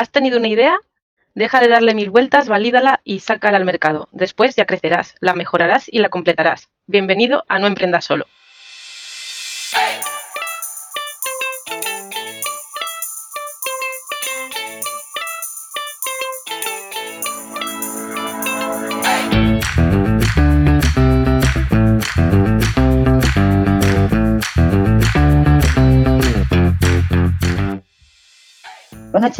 [0.00, 0.78] ¿Has tenido una idea?
[1.34, 4.08] Deja de darle mil vueltas, valídala y sácala al mercado.
[4.12, 6.70] Después ya crecerás, la mejorarás y la completarás.
[6.86, 8.24] Bienvenido a No Emprendas Solo.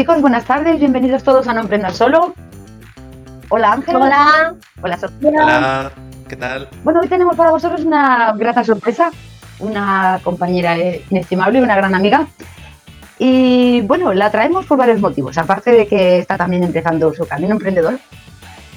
[0.00, 2.32] Chicos, buenas tardes, bienvenidos todos a No Emprendas Solo.
[3.50, 3.96] Hola Ángel.
[3.96, 4.54] Hola.
[4.80, 5.28] Hola Sofía.
[5.30, 5.92] Hola,
[6.26, 6.70] ¿qué tal?
[6.82, 9.10] Bueno, hoy tenemos para vosotros una grata sorpresa,
[9.58, 10.74] una compañera
[11.10, 12.26] inestimable, una gran amiga.
[13.18, 17.52] Y bueno, la traemos por varios motivos, aparte de que está también empezando su camino
[17.52, 17.98] emprendedor.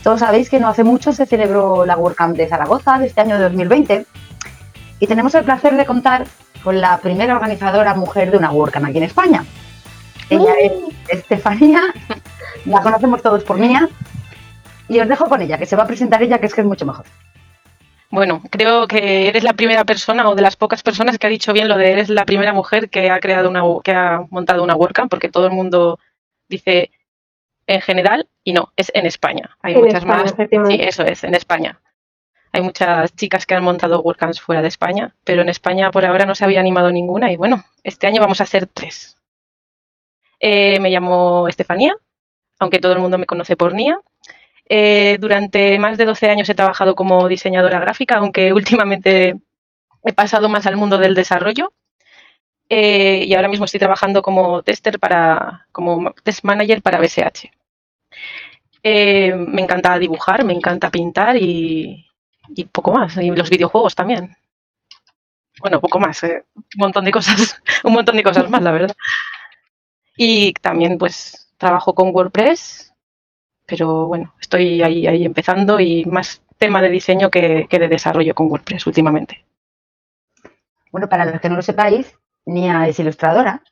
[0.04, 3.40] Todos sabéis que no hace mucho se celebró la WordCamp de Zaragoza de este año
[3.40, 4.06] 2020
[5.00, 6.26] y tenemos el placer de contar
[6.66, 9.46] con la primera organizadora mujer de una WordCamp aquí en España.
[10.34, 10.74] Ella es
[11.10, 11.82] Estefanía,
[12.66, 13.90] la conocemos todos por Mía.
[14.90, 16.68] Y os dejo con ella, que se va a presentar ella, que es que es
[16.68, 17.06] mucho mejor.
[18.10, 21.52] Bueno, creo que eres la primera persona o de las pocas personas que ha dicho
[21.52, 24.76] bien lo de eres la primera mujer que ha creado una que ha montado una
[24.76, 25.98] WordCamp, porque todo el mundo
[26.48, 26.92] dice
[27.66, 29.58] en general y no, es en España.
[29.62, 30.68] Hay En muchas España, más.
[30.68, 31.80] Sí, eso es, en España.
[32.52, 36.28] Hay muchas chicas que han montado WordCamps fuera de España, pero en España por ahora
[36.28, 39.13] no se había animado ninguna y bueno, este año vamos a hacer tres.
[40.46, 41.96] Eh, me llamo Estefanía,
[42.60, 43.98] aunque todo el mundo me conoce por Nia.
[44.68, 49.38] Eh, durante más de 12 años he trabajado como diseñadora gráfica, aunque últimamente
[50.04, 51.72] he pasado más al mundo del desarrollo.
[52.68, 57.50] Eh, y ahora mismo estoy trabajando como tester para, como test manager para BSH.
[58.84, 62.06] Me encanta dibujar, me encanta pintar y,
[62.50, 63.16] y poco más.
[63.16, 64.36] Y los videojuegos también.
[65.62, 66.44] Bueno, poco más, un
[66.76, 68.96] montón de cosas, un montón de cosas más, la verdad.
[70.16, 72.94] Y también pues trabajo con WordPress,
[73.66, 78.36] pero bueno, estoy ahí, ahí empezando y más tema de diseño que, que de desarrollo
[78.36, 79.46] con WordPress últimamente.
[80.92, 82.14] Bueno, para los que no lo sepáis,
[82.46, 83.64] Nia es ilustradora.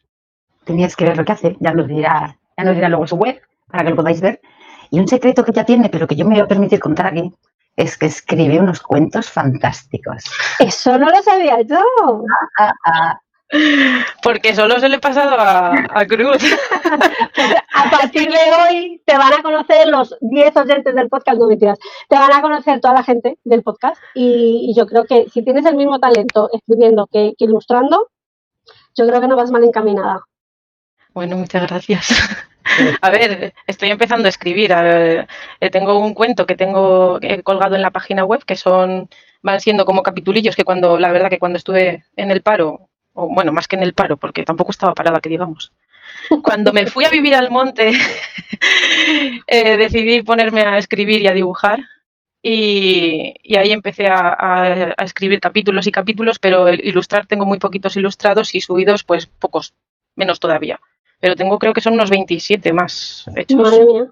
[0.64, 3.42] Teníais que ver lo que hace, ya nos dirá, ya nos dirá luego su web,
[3.68, 4.42] para que lo podáis ver.
[4.90, 7.34] Y un secreto que ella tiene, pero que yo me voy a permitir contar aquí,
[7.76, 10.24] es que escribe unos cuentos fantásticos.
[10.60, 11.82] Eso no lo sabía yo.
[12.60, 13.20] Ah, ah,
[14.24, 16.38] Porque solo se le he pasado a, a Cruz.
[17.74, 21.80] A partir de hoy te van a conocer los 10 oyentes del podcast, no mentiras.
[22.08, 25.42] Te van a conocer toda la gente del podcast y, y yo creo que si
[25.42, 28.10] tienes el mismo talento escribiendo que, que ilustrando,
[28.96, 30.22] yo creo que no vas mal encaminada.
[31.14, 32.10] Bueno, muchas gracias.
[33.02, 34.72] A ver, estoy empezando a escribir.
[34.74, 35.28] A ver,
[35.60, 39.10] eh, tengo un cuento que tengo colgado en la página web que son
[39.42, 43.28] van siendo como capitulillos que cuando la verdad que cuando estuve en el paro o
[43.34, 45.72] bueno, más que en el paro porque tampoco estaba parada que digamos.
[46.44, 47.92] Cuando me fui a vivir al monte
[49.48, 51.80] eh, decidí ponerme a escribir y a dibujar
[52.44, 57.46] y, y ahí empecé a, a- a escribir capítulos y capítulos, pero el ilustrar tengo
[57.46, 59.74] muy poquitos ilustrados y subidos pues pocos,
[60.16, 60.80] menos todavía.
[61.20, 63.58] Pero tengo creo que son unos 27 más hechos.
[63.62, 64.12] Madre mía.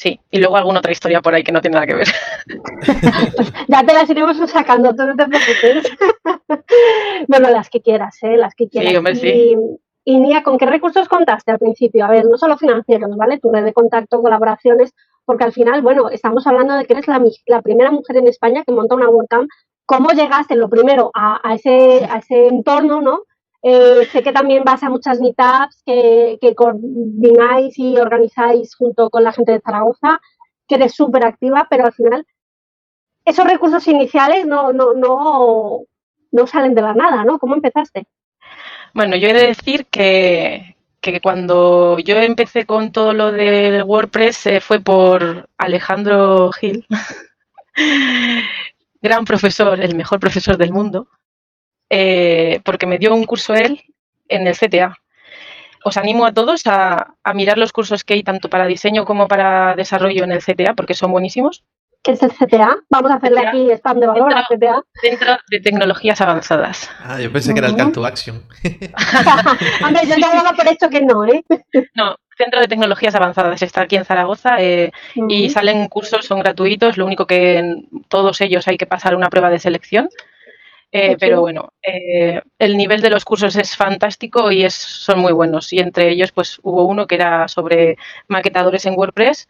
[0.00, 2.08] Sí, y luego alguna otra historia por ahí que no tiene nada que ver.
[3.68, 5.92] Ya te las iremos sacando, tú no te preocupes.
[7.28, 8.38] bueno, las que quieras, ¿eh?
[8.38, 8.96] Las que quieras.
[8.96, 9.28] hombre, sí.
[9.28, 9.56] Y,
[10.04, 12.06] y Nia, ¿con qué recursos contaste al principio?
[12.06, 13.38] A ver, no solo financieros, ¿vale?
[13.40, 14.94] Tu red de contacto, colaboraciones,
[15.26, 18.64] porque al final, bueno, estamos hablando de que eres la, la primera mujer en España
[18.64, 19.50] que monta una WordCamp.
[19.84, 23.24] ¿Cómo llegaste, lo primero, a, a ese, a ese entorno, ¿no?
[23.62, 29.32] Eh, sé que también vas a muchas meetups que, coordináis y organizáis junto con la
[29.32, 30.20] gente de Zaragoza,
[30.66, 32.26] que eres súper activa, pero al final
[33.24, 35.80] esos recursos iniciales no, no, no,
[36.32, 37.38] no salen de la nada, ¿no?
[37.38, 38.06] ¿Cómo empezaste?
[38.94, 44.46] Bueno, yo he de decir que, que cuando yo empecé con todo lo del WordPress
[44.46, 46.86] eh, fue por Alejandro Gil,
[49.02, 51.08] gran profesor, el mejor profesor del mundo,
[51.90, 53.82] eh, porque me dio un curso él
[54.28, 54.96] en el CTA.
[55.84, 59.28] Os animo a todos a, a mirar los cursos que hay tanto para diseño como
[59.28, 61.64] para desarrollo en el CTA, porque son buenísimos.
[62.02, 62.78] ¿Qué es el CTA?
[62.88, 63.48] Vamos a hacerle CTA.
[63.50, 64.82] aquí spam de valor al CTA.
[64.94, 66.88] Centro de Tecnologías Avanzadas.
[67.02, 68.42] Ah, yo pensé que era el Call to Action.
[69.84, 71.44] Hombre, yo ya daba por esto que no, ¿eh?
[71.94, 74.92] No, Centro de Tecnologías Avanzadas está aquí en Zaragoza eh,
[75.28, 79.28] y salen cursos, son gratuitos, lo único que en todos ellos hay que pasar una
[79.28, 80.08] prueba de selección.
[80.92, 81.16] Eh.
[81.20, 85.72] Pero bueno, eh, el nivel de los cursos es fantástico y es, son muy buenos.
[85.72, 87.96] Y entre ellos, pues hubo uno que era sobre
[88.28, 89.48] maquetadores en WordPress.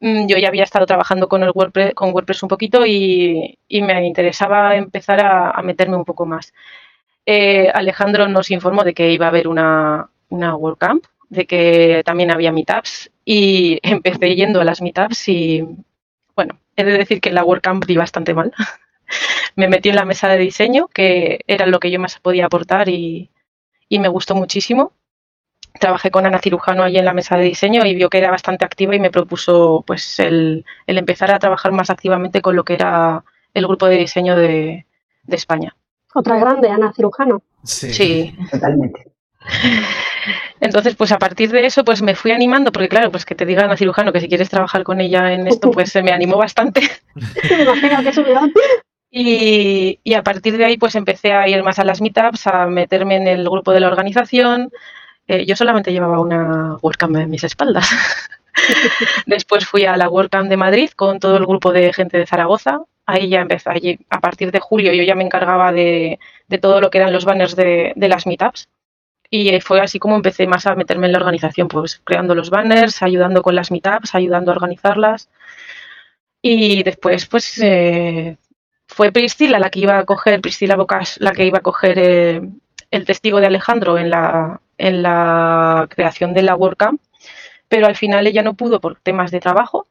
[0.00, 3.82] Mm, Yo ya había estado trabajando con el WordPress, con WordPress un poquito y, y
[3.82, 6.52] me interesaba empezar a, a meterme un poco más.
[7.26, 12.30] Eh, Alejandro nos informó de que iba a haber una, una WordCamp de que también
[12.32, 15.66] había meetups y empecé yendo a las meetups y
[16.36, 18.52] bueno, he de decir que la WordCamp di bastante mal.
[19.56, 22.88] me metí en la mesa de diseño, que era lo que yo más podía aportar
[22.88, 23.30] y,
[23.88, 24.92] y me gustó muchísimo.
[25.78, 28.64] Trabajé con Ana Cirujano allí en la mesa de diseño y vio que era bastante
[28.64, 32.74] activa y me propuso pues el, el empezar a trabajar más activamente con lo que
[32.74, 33.24] era
[33.54, 34.86] el grupo de diseño de,
[35.22, 35.76] de España.
[36.14, 37.42] Otra grande, Ana Cirujano.
[37.62, 37.92] Sí.
[37.92, 38.36] Sí.
[38.50, 39.12] Totalmente.
[40.60, 43.46] Entonces, pues a partir de eso, pues me fui animando, porque claro, pues que te
[43.46, 46.36] diga Ana Cirujano que si quieres trabajar con ella en esto, pues se me animó
[46.36, 46.82] bastante.
[47.14, 48.52] Me imagino que subieron.
[49.10, 53.16] Y, a partir de ahí, pues empecé a ir más a las meetups, a meterme
[53.16, 54.70] en el grupo de la organización.
[55.26, 57.88] Eh, yo solamente llevaba una WordCamp en mis espaldas.
[59.26, 62.82] Después fui a la WordCamp de Madrid con todo el grupo de gente de Zaragoza.
[63.06, 66.80] Ahí ya empecé, allí, a partir de julio yo ya me encargaba de, de todo
[66.80, 68.68] lo que eran los banners de, de las meetups.
[69.30, 73.02] Y fue así como empecé más a meterme en la organización, pues creando los banners,
[73.02, 75.30] ayudando con las meetups, ayudando a organizarlas.
[76.42, 78.36] Y después, pues, eh,
[79.00, 82.42] fue Priscila la que iba a coger, Priscila Bocas, la que iba a coger eh,
[82.90, 87.00] el testigo de Alejandro en la, en la creación de la WordCamp,
[87.66, 89.86] pero al final ella no pudo por temas de trabajo.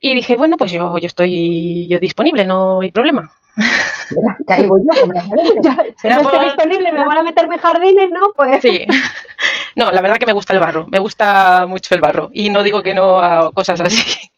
[0.00, 3.30] Y dije, bueno, pues yo, yo estoy yo disponible, no hay problema.
[4.48, 5.04] Ya ahí voy yo.
[5.62, 5.74] Ya,
[6.14, 8.32] no estoy disponible, me van a meterme jardines, ¿no?
[8.34, 8.86] Pues Sí.
[9.76, 12.62] No, la verdad que me gusta el barro, me gusta mucho el barro y no
[12.62, 14.30] digo que no a cosas así.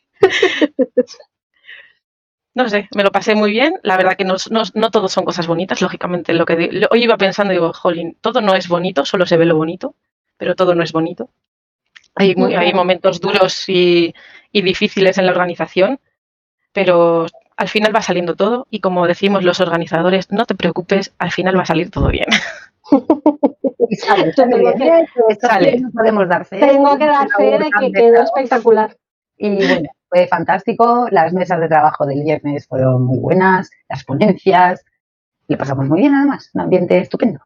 [2.55, 3.75] No sé, me lo pasé muy bien.
[3.83, 6.33] La verdad que no, no, no todos son cosas bonitas, lógicamente.
[6.35, 9.45] Lo que lo- hoy iba pensando, digo, jolín, todo no es bonito, solo se ve
[9.47, 9.95] lo bonito,
[10.37, 11.31] pero todo no es bonito.
[12.17, 14.13] Hay, muy- hay momentos duros y,
[14.51, 16.01] y difíciles en la organización,
[16.73, 17.27] pero
[17.57, 21.57] al final va saliendo todo y como decimos los organizadores, no te preocupes, al final
[21.57, 22.27] va a salir todo bien.
[23.99, 26.59] Sale, tengo bien, que- dar fe.
[26.61, 28.97] tengo que dar Una fe de que quedó espectacular.
[29.37, 31.07] Y bueno, fue fantástico.
[31.11, 34.85] Las mesas de trabajo del viernes fueron muy buenas, las ponencias.
[35.49, 36.51] Lo pasamos muy bien, además.
[36.53, 37.41] Un ambiente estupendo.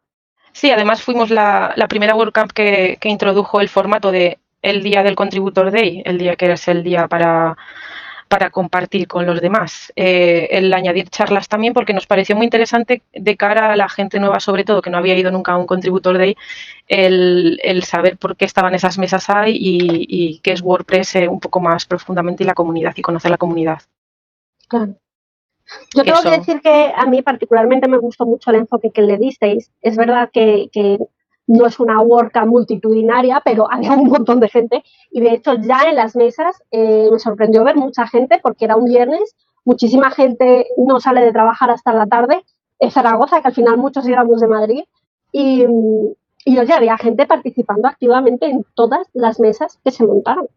[0.51, 5.03] Sí, además fuimos la, la primera WordCamp que, que introdujo el formato de el día
[5.03, 7.55] del Contributor Day, el día que es el día para,
[8.35, 9.93] para compartir con los demás.
[9.95, 14.19] Eh, el añadir charlas también, porque nos pareció muy interesante de cara a la gente
[14.19, 16.35] nueva, sobre todo, que no había ido nunca a un Contributor Day,
[16.89, 21.27] el, el saber por qué estaban esas mesas ahí y, y qué es WordPress eh,
[21.29, 23.79] un poco más profundamente y la comunidad y conocer la comunidad.
[24.67, 24.97] Claro.
[25.95, 26.29] Yo tengo Eso.
[26.29, 29.71] que decir que a mí particularmente me gustó mucho el enfoque que le disteis.
[29.81, 30.97] Es verdad que, que
[31.47, 35.83] no es una WordCamp multitudinaria, pero había un montón de gente y de hecho ya
[35.89, 40.67] en las mesas eh, me sorprendió ver mucha gente porque era un viernes, muchísima gente
[40.77, 42.43] no sale de trabajar hasta la tarde,
[42.79, 44.83] en Zaragoza, que al final muchos éramos de Madrid
[45.31, 45.65] y,
[46.45, 50.47] y oye, había gente participando activamente en todas las mesas que se montaron.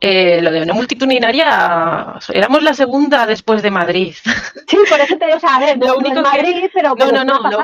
[0.00, 4.14] Eh, lo de una multitudinaria, éramos la segunda después de Madrid.
[4.68, 6.70] Sí, por eso te digo, o sea, a ver, Lo no único en que- Madrid,
[6.74, 7.58] pero, No, no, lo-.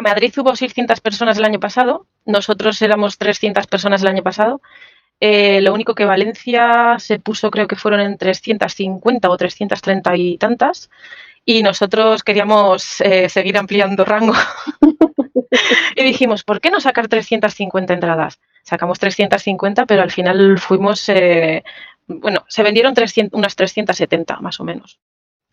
[0.00, 4.60] Madrid hubo 600 personas el año pasado, nosotros éramos 300 personas el año pasado.
[5.20, 10.38] Eh, lo único que Valencia se puso, creo que fueron en 350 o 330 y
[10.38, 10.90] tantas,
[11.44, 14.32] y nosotros queríamos eh, seguir ampliando rango.
[15.96, 18.40] y dijimos, ¿por qué no sacar 350 entradas?
[18.62, 21.64] Sacamos 350, pero al final fuimos, eh,
[22.06, 24.98] bueno, se vendieron 300, unas 370 más o menos.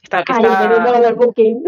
[0.01, 1.63] Está- que Ay, está- overbooking.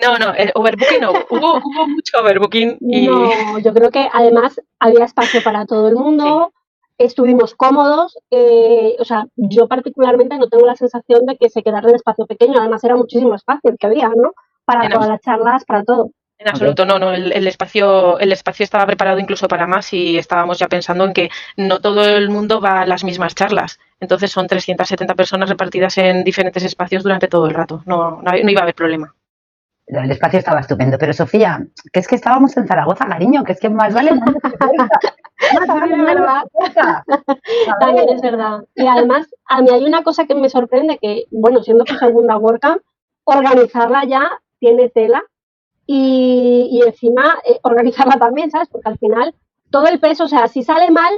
[0.00, 3.06] No, no, el overbooking no, hubo, hubo mucho overbooking y...
[3.06, 6.52] No, yo creo que además había espacio para todo el mundo,
[6.96, 11.88] estuvimos cómodos, eh, o sea, yo particularmente no tengo la sensación de que se quedara
[11.88, 14.32] el espacio pequeño, además era muchísimo espacio el que había, ¿no?
[14.64, 16.10] Para En todas las charlas, para todo.
[16.38, 17.12] En absoluto, no, no.
[17.12, 21.12] El, el espacio, el espacio estaba preparado incluso para más y estábamos ya pensando en
[21.12, 23.78] que no todo el mundo va a las mismas charlas.
[24.00, 27.82] Entonces son 370 personas repartidas en diferentes espacios durante todo el rato.
[27.86, 29.14] No, no, no iba a haber problema.
[29.86, 30.96] El espacio estaba estupendo.
[30.98, 34.12] Pero Sofía, que es que estábamos en Zaragoza, cariño, que es que más vale.
[35.54, 36.44] Más.
[37.80, 38.64] También es verdad.
[38.76, 42.36] Y además, a mí hay una cosa que me sorprende, que, bueno, siendo tu segunda
[42.36, 42.80] WordCamp,
[43.24, 45.22] organizarla ya tiene tela
[45.86, 48.68] y, y encima eh, organizarla también, ¿sabes?
[48.68, 49.34] Porque al final
[49.70, 51.12] todo el peso, o sea, si sale mal,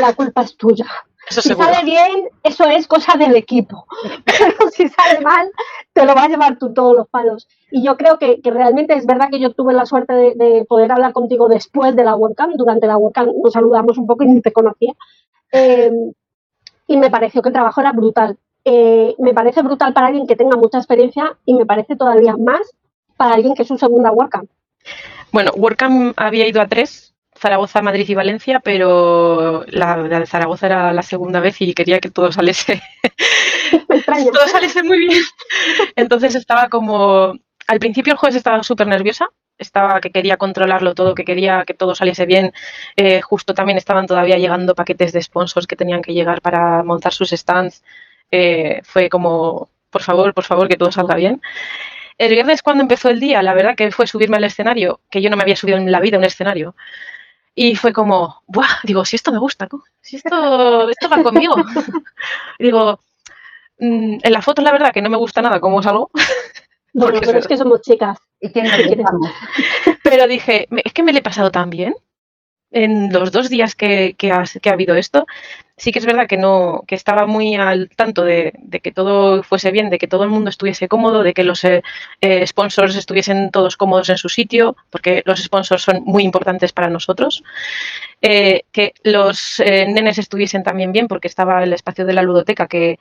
[0.00, 0.86] la culpa es tuya.
[1.28, 1.66] Eso Si seguro.
[1.68, 3.86] sale bien, eso es cosa del equipo.
[4.24, 5.50] Pero si sale mal,
[5.92, 7.48] te lo vas a llevar tú todos los palos.
[7.70, 10.64] Y yo creo que, que realmente es verdad que yo tuve la suerte de, de
[10.66, 12.54] poder hablar contigo después de la WordCamp.
[12.56, 14.92] Durante la WordCamp nos saludamos un poco y ni te conocía.
[15.52, 15.90] Eh,
[16.86, 18.36] y me pareció que el trabajo era brutal.
[18.64, 22.60] Eh, me parece brutal para alguien que tenga mucha experiencia y me parece todavía más
[23.16, 24.50] para alguien que es su segunda WordCamp.
[25.32, 30.92] Bueno, WordCamp había ido a tres Zaragoza, Madrid y Valencia, pero la, de Zaragoza era
[30.92, 32.82] la segunda vez y quería que todo saliese,
[34.32, 35.22] todo saliese muy bien.
[35.96, 37.34] Entonces estaba como,
[37.66, 41.74] al principio el jueves estaba súper nerviosa, estaba que quería controlarlo todo, que quería que
[41.74, 42.52] todo saliese bien.
[42.96, 47.12] Eh, justo también estaban todavía llegando paquetes de sponsors que tenían que llegar para montar
[47.12, 47.82] sus stands.
[48.30, 51.40] Eh, fue como, por favor, por favor, que todo salga bien.
[52.18, 55.30] El viernes cuando empezó el día, la verdad que fue subirme al escenario, que yo
[55.30, 56.76] no me había subido en la vida a un escenario.
[57.54, 58.80] Y fue como, ¡buah!
[58.82, 59.68] Digo, si esto me gusta,
[60.00, 61.54] si esto, esto va conmigo.
[62.58, 63.00] digo,
[63.78, 66.10] mm, en la foto la verdad que no me gusta nada cómo salgo.
[66.92, 68.18] Bueno, pero es, que somos chicas.
[68.40, 68.66] ¿Y quién
[69.02, 71.94] nos Pero dije, es que me le he pasado tan bien
[72.74, 75.26] en los dos días que, ha, habido esto,
[75.76, 78.52] sí que es verdad que no, que estaba muy al tanto de,
[78.82, 81.84] que todo fuese bien, de que todo el mundo estuviese cómodo, de que los eh,
[82.20, 86.90] eh, sponsors estuviesen todos cómodos en su sitio, porque los sponsors son muy importantes para
[86.90, 87.44] nosotros.
[88.20, 92.98] Eh, que los nenes estuviesen también bien, porque estaba el espacio de la ludoteca que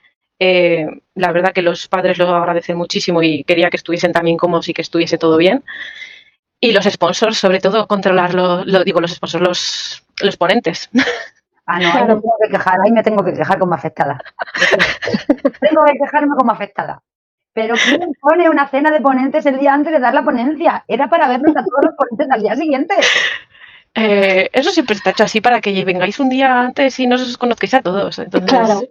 [1.15, 4.73] la verdad que los padres lo agradecen muchísimo y quería que estuviesen también cómodos y
[4.73, 5.63] que estuviese todo bien.
[6.63, 10.89] Y los sponsors, sobre todo, controlarlo, lo digo, los sponsors, los, los ponentes.
[11.65, 14.19] Ah, no, ahí me tengo que quejar, ahí me tengo que quejar como afectada.
[15.61, 17.01] tengo que quejarme como afectada.
[17.53, 20.83] Pero ¿quién pone una cena de ponentes el día antes de dar la ponencia?
[20.89, 22.95] Era para vernos a todos los ponentes al día siguiente.
[23.95, 27.37] Eh, eso siempre está hecho así para que vengáis un día antes y no os
[27.37, 28.19] conozcáis a todos.
[28.19, 28.81] Entonces, claro.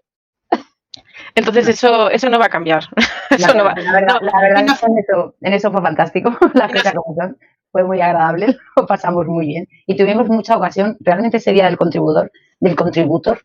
[1.34, 2.84] Entonces eso, eso no va a cambiar.
[3.30, 3.74] eso no va.
[3.76, 6.36] La verdad, la verdad en, eso, en, eso, fue fantástico.
[6.54, 7.36] La fecha como son
[7.72, 10.96] fue muy agradable, lo pasamos muy bien y tuvimos mucha ocasión.
[11.00, 13.40] Realmente ese día del contribuidor, del contributor,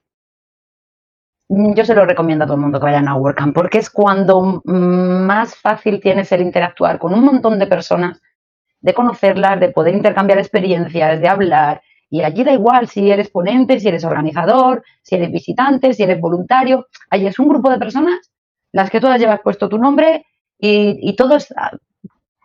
[1.48, 3.90] mm, yo se lo recomiendo a todo el mundo que vayan a WordCamp porque es
[3.90, 8.22] cuando más fácil tienes el interactuar con un montón de personas,
[8.82, 11.82] de conocerlas, de poder intercambiar experiencias, de hablar.
[12.10, 16.20] Y allí da igual si eres ponente, si eres organizador, si eres visitante, si eres
[16.20, 16.88] voluntario.
[17.10, 18.32] Allí es un grupo de personas,
[18.72, 20.26] las que todas llevas puesto tu nombre
[20.58, 21.54] y, y todos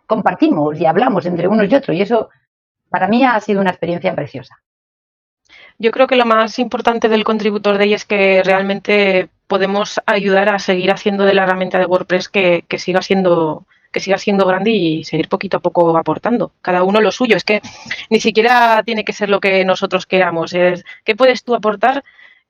[0.05, 2.29] compartimos y hablamos entre unos y otros y eso
[2.89, 4.55] para mí ha sido una experiencia preciosa.
[5.79, 10.49] Yo creo que lo más importante del contributor de ahí es que realmente podemos ayudar
[10.49, 14.71] a seguir haciendo de la herramienta de WordPress que, siga siendo que siga siendo grande
[14.71, 16.51] y seguir poquito a poco aportando.
[16.61, 17.37] Cada uno lo suyo.
[17.37, 17.61] Es que
[18.09, 20.53] ni siquiera tiene que ser lo que nosotros queramos.
[20.53, 22.03] Es qué puedes tú aportar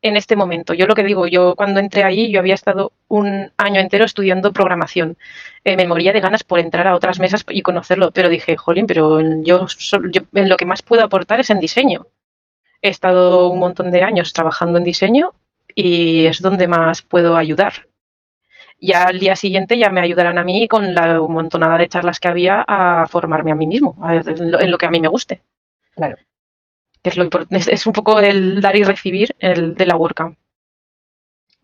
[0.03, 0.73] en este momento.
[0.73, 4.51] Yo lo que digo, yo cuando entré allí, yo había estado un año entero estudiando
[4.51, 5.17] programación.
[5.63, 8.85] Eh, me moría de ganas por entrar a otras mesas y conocerlo, pero dije, jolín,
[8.85, 9.65] pero yo,
[10.11, 12.07] yo en lo que más puedo aportar es en diseño.
[12.81, 15.33] He estado un montón de años trabajando en diseño
[15.73, 17.87] y es donde más puedo ayudar.
[18.85, 22.27] Ya al día siguiente ya me ayudarán a mí con la montonada de charlas que
[22.27, 25.41] había a formarme a mí mismo, en lo que a mí me guste.
[25.95, 26.17] Claro
[27.03, 30.37] es, un poco el dar y recibir el, de la WordCamp.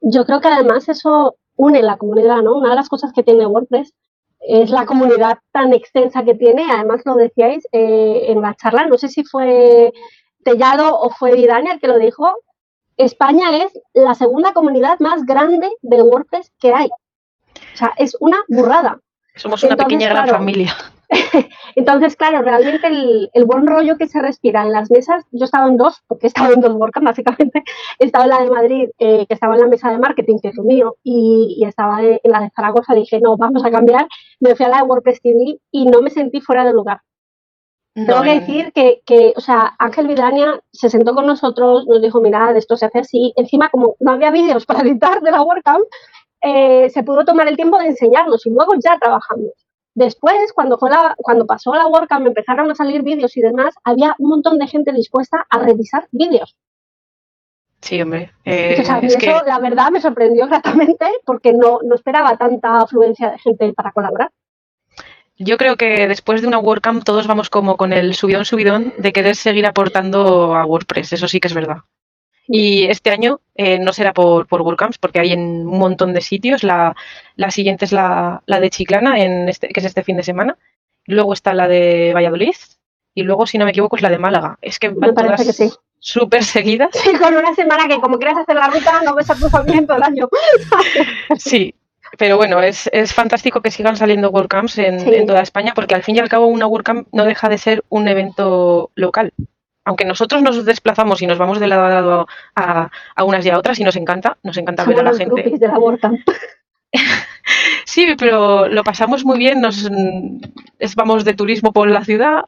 [0.02, 2.58] Yo creo que además eso une la comunidad, ¿no?
[2.58, 3.94] Una de las cosas que tiene WordPress
[4.40, 6.66] es la comunidad tan extensa que tiene.
[6.72, 9.92] Además, lo decíais eh, en la charla, no sé si fue
[10.44, 12.32] Tellado o fue Vidania el que lo dijo.
[12.96, 16.90] España es la segunda comunidad más grande de WordPress que hay.
[17.80, 19.00] O sea, es una burrada.
[19.36, 20.76] Somos una pequeña gran familia.
[21.76, 25.78] Entonces, claro, realmente el, buen rollo que se respira en las mesas, yo estaba en
[25.78, 27.64] dos, porque he estado en dos WordCamp básicamente,
[28.00, 30.50] he estado en la de Madrid, eh, que estaba en la mesa de marketing, que
[30.50, 34.10] es lo mío, y, estaba en la de Zaragoza, dije, no, vamos a cambiar,
[34.42, 37.00] me fui a la de WordPress TV y no me sentí fuera de lugar.
[37.94, 42.22] Tengo que decir que, que, o sea, Ángel Vidania se sentó con nosotros, nos dijo,
[42.22, 43.34] mira, esto se hace así.
[43.36, 45.84] Encima, como no había vídeos para editar de la WordCamp,
[46.42, 49.52] eh, se pudo tomar el tiempo de enseñarnos y luego ya trabajamos.
[49.94, 54.16] Después, cuando, fue la, cuando pasó la WordCamp, empezaron a salir vídeos y demás, había
[54.20, 56.56] un montón de gente dispuesta a revisar vídeos.
[57.82, 58.32] Sí, hombre.
[58.46, 63.74] Eh, eso, la verdad, me sorprendió gratamente porque no, no esperaba tanta afluencia de gente
[63.74, 64.32] para colaborar.
[65.38, 69.14] Yo creo que después de una WordCamp todos vamos como con el subidón subidón de
[69.14, 71.78] querer seguir aportando a WordPress, eso sí que es verdad.
[72.52, 76.22] Y este año eh, no será por, por WordCamps, porque hay en un montón de
[76.22, 76.64] sitios.
[76.64, 76.96] La,
[77.52, 80.58] siguiente es la, de Chiclana, en este, que es este fin de semana.
[81.06, 82.56] Luego está la de Valladolid.
[83.14, 84.58] Y luego, si no me equivoco, es la de Málaga.
[84.64, 86.90] Es que van todas súper seguidas.
[86.94, 89.86] Sí, con una semana que como quieras hacer la ruta no ves a tu familia
[89.86, 90.30] todo el año.
[91.38, 91.76] sí,
[92.18, 96.04] pero bueno, es, es, fantástico que sigan saliendo WordCamps en, en, toda España, porque al
[96.04, 99.34] fin y al cabo una WordCamp no deja de ser un evento local
[99.90, 103.58] aunque nosotros nos desplazamos y nos vamos de lado a lado a, unas y a
[103.58, 105.50] otras y nos encanta, nos encanta ver a la gente.
[105.58, 105.80] De la
[107.86, 109.90] sí, pero lo pasamos muy bien, nos
[110.96, 112.44] vamos de turismo por la ciudad,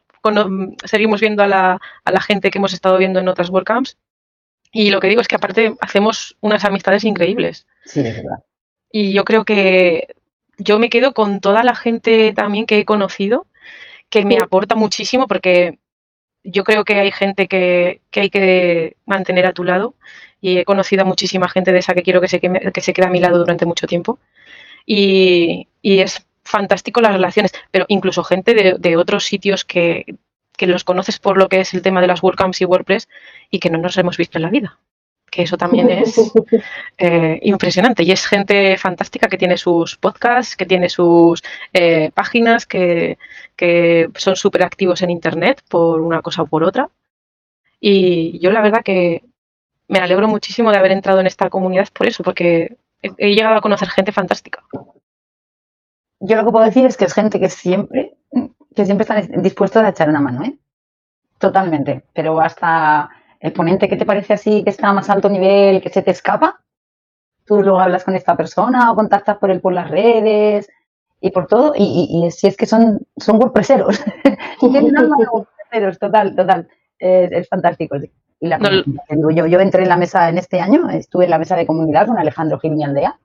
[0.85, 3.97] seguimos viendo a la, a la gente que hemos estado viendo en otras WordCamps.
[4.71, 7.65] Y lo que digo es que aparte hacemos unas amistades increíbles.
[7.85, 8.43] Sí, es verdad.
[8.91, 10.13] Y yo creo que
[10.59, 13.47] yo me quedo con toda la gente también que he conocido,
[14.11, 15.79] que me aporta muchísimo porque
[16.43, 19.95] yo creo que hay gente que, que, hay que mantener a tu lado
[20.41, 22.93] y he conocido a muchísima gente de esa que quiero que se, quede, que se
[22.93, 24.19] quede a mi lado durante mucho tiempo.
[24.85, 30.05] Y, y es fantástico las relaciones, pero incluso gente de, de otros sitios que,
[30.57, 33.07] que, los conoces por lo que es el tema de las WordCamps y WordPress
[33.51, 34.79] y que no nos hemos visto en la vida.
[35.29, 36.17] Que eso también es
[36.97, 38.03] eh, impresionante.
[38.03, 43.17] Y es gente fantástica que tiene sus podcasts, que tiene sus eh, páginas, que,
[43.61, 46.89] que son súper activos en Internet por una cosa o por otra.
[47.79, 49.23] Y yo la verdad que
[49.87, 53.55] me alegro muchísimo de haber entrado en esta comunidad por eso, porque he, he llegado
[53.55, 54.63] a conocer gente fantástica.
[56.19, 58.17] Yo lo que puedo decir es que es gente que siempre,
[58.75, 60.57] que siempre están dispuestos a echar una mano, ¿eh?
[61.37, 62.05] Totalmente.
[62.13, 65.89] Pero hasta el ponente que te parece así, que está a más alto nivel, que
[65.89, 66.61] se te escapa,
[67.45, 70.67] tú luego hablas con esta persona o contactas por él por las redes
[71.21, 73.99] y por todo, y, y, y si es que son, son wordpresseros.
[75.99, 76.67] Total, total.
[76.97, 77.95] Es, es fantástico.
[78.39, 81.37] Y la, no, yo, yo entré en la mesa en este año, estuve en la
[81.37, 83.19] mesa de comunidad con Alejandro Gil y Aldea.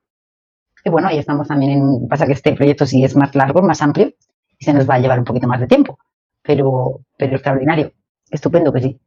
[0.84, 2.08] Y bueno, ahí estamos también en.
[2.08, 4.12] Pasa que este proyecto sí es más largo, más amplio,
[4.58, 5.98] y se nos va a llevar un poquito más de tiempo.
[6.42, 7.92] Pero, pero extraordinario.
[8.30, 9.00] Estupendo que sí.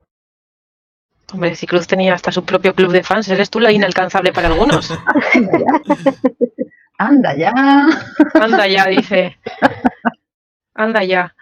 [1.31, 4.47] Hombre, si Cruz tenía hasta su propio club de fans, eres tú la inalcanzable para
[4.47, 4.91] algunos.
[6.97, 7.53] Anda ya.
[8.33, 9.37] Anda ya, dice.
[10.73, 11.35] Anda ya.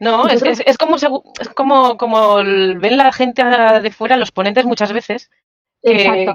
[0.00, 4.64] No, es, es, es, como, es como, como ven la gente de fuera, los ponentes
[4.64, 5.30] muchas veces,
[5.82, 6.34] que,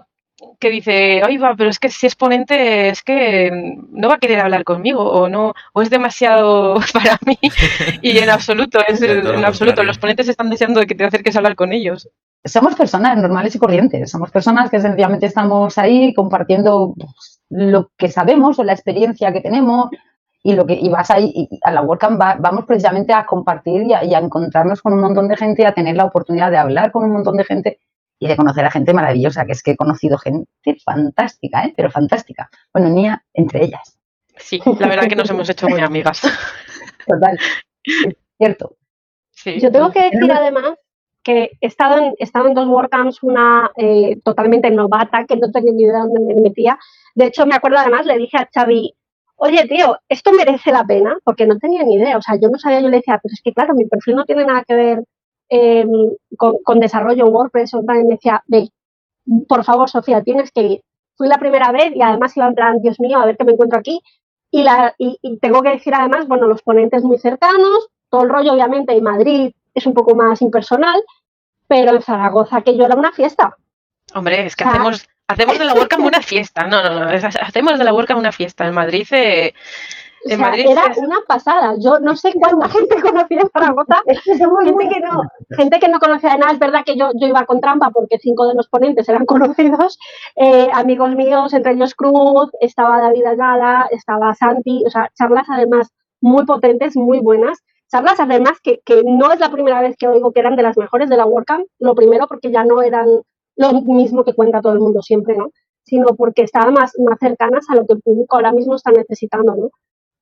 [0.60, 3.50] que dice, oiga, pero es que si es ponente es que
[3.89, 7.39] no va a querer hablar conmigo o no, o es demasiado para mí.
[8.01, 11.39] Y en absoluto, es, en absoluto, los ponentes están deseando de que te acerques a
[11.39, 12.10] hablar con ellos
[12.48, 18.10] somos personas normales y corrientes, somos personas que sencillamente estamos ahí compartiendo pues, lo que
[18.10, 19.89] sabemos o la experiencia que tenemos
[20.43, 23.84] y lo que y vas ahí y a la WordCamp va, vamos precisamente a compartir
[23.84, 26.52] y a, y a, encontrarnos con un montón de gente y a tener la oportunidad
[26.52, 27.80] de hablar con un montón de gente
[28.19, 30.49] y de conocer a gente maravillosa, que es que he conocido gente
[30.84, 31.73] fantástica, ¿eh?
[31.75, 32.49] pero fantástica.
[32.73, 33.97] Bueno, Nia entre ellas.
[34.38, 36.21] Sí, la verdad que nos hemos hecho muy amigas.
[37.06, 37.38] Total,
[37.84, 38.75] es cierto.
[39.32, 39.60] Sí.
[39.60, 40.73] Yo tengo que decir además
[41.23, 45.51] que he estado en, he estado en dos WordCamps, una eh, totalmente novata, que no
[45.51, 46.80] tenía ni idea de dónde me metía.
[47.15, 48.93] De hecho, me acuerdo además, le dije a Xavi,
[49.36, 51.17] oye, tío, ¿esto merece la pena?
[51.23, 52.17] Porque no tenía ni idea.
[52.17, 54.25] O sea, yo no sabía, yo le decía, pero es que claro, mi perfil no
[54.25, 55.03] tiene nada que ver
[55.50, 55.86] eh,
[56.38, 57.74] con, con, desarrollo en WordPress.
[57.74, 58.02] O tal.
[58.02, 58.70] Y me decía, ve,
[59.48, 60.82] por favor, Sofía, tienes que ir.
[61.16, 63.54] Fui la primera vez y además iba en plan, Dios mío, a ver qué me
[63.54, 64.02] encuentro aquí.
[64.52, 68.30] Y, la, y, y tengo que decir además, bueno, los ponentes muy cercanos, todo el
[68.30, 71.02] rollo, obviamente, en Madrid es un poco más impersonal,
[71.68, 73.56] pero en Zaragoza que yo era una fiesta.
[74.14, 76.68] Hombre, es que o sea, hacemos, hacemos de la WordCamp una fiesta.
[76.68, 77.10] No, no, no,
[77.42, 78.66] hacemos de la WordCamp una fiesta.
[78.68, 79.54] En Madrid, eh,
[80.34, 80.98] o sea, era es...
[80.98, 81.76] una pasada.
[81.80, 84.02] Yo no sé cuánta gente conocía en Zaragoza.
[84.08, 85.22] gente, que no,
[85.56, 86.54] gente que no conocía de nada.
[86.54, 89.98] Es verdad que yo, yo iba con trampa porque cinco de los ponentes eran conocidos.
[90.36, 94.84] Eh, amigos míos, entre ellos Cruz, estaba David Ayala, estaba Santi.
[94.86, 97.60] O sea, charlas además muy potentes, muy buenas
[97.90, 100.78] charlas además que, que, no es la primera vez que oigo que eran de las
[100.78, 103.08] mejores de la WordCamp, lo primero porque ya no eran
[103.58, 105.52] lo mismo que cuenta todo el mundo siempre, ¿no?
[105.84, 109.56] Sino porque estaban más, más cercanas a lo que el público ahora mismo está necesitando,
[109.56, 109.70] ¿no?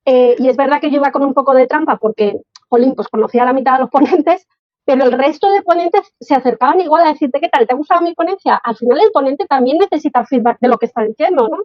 [0.06, 3.08] Eh, y es verdad que yo iba con un poco de trampa porque, jolín, pues
[3.08, 4.46] conocía la mitad de los ponentes,
[4.84, 7.66] pero el resto de ponentes se acercaban igual a decirte, ¿qué tal?
[7.66, 8.54] ¿Te ha gustado mi ponencia?
[8.62, 11.58] Al final el ponente también necesita feedback de lo que está diciendo, ¿no?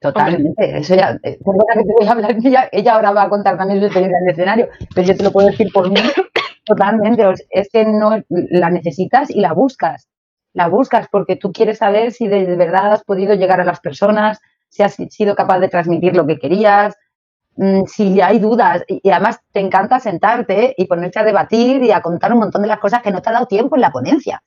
[0.00, 3.56] Totalmente, eso ya, eh, que te voy a hablar, ella, ella ahora va a contar
[3.56, 5.96] también su experiencia en el escenario, pero yo te lo puedo decir por mí,
[6.66, 10.08] totalmente, es que no la necesitas y la buscas,
[10.52, 14.40] la buscas porque tú quieres saber si de verdad has podido llegar a las personas,
[14.68, 16.94] si has sido capaz de transmitir lo que querías,
[17.86, 22.32] si hay dudas, y además te encanta sentarte y ponerte a debatir y a contar
[22.32, 24.42] un montón de las cosas que no te ha dado tiempo en la ponencia,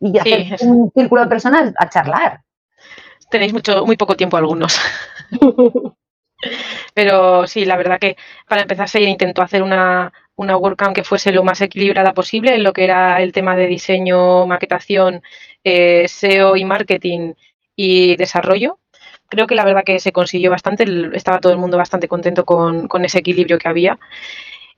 [0.00, 0.66] y hacer sí.
[0.66, 2.40] un círculo de personas a charlar
[3.30, 4.78] tenéis mucho, muy poco tiempo algunos.
[6.94, 8.16] Pero sí, la verdad que
[8.48, 12.64] para empezar se intentó hacer una, una WordCamp que fuese lo más equilibrada posible en
[12.64, 15.22] lo que era el tema de diseño, maquetación,
[15.64, 17.34] eh, SEO y marketing
[17.76, 18.78] y desarrollo.
[19.30, 22.88] Creo que la verdad que se consiguió bastante, estaba todo el mundo bastante contento con,
[22.88, 23.98] con ese equilibrio que había.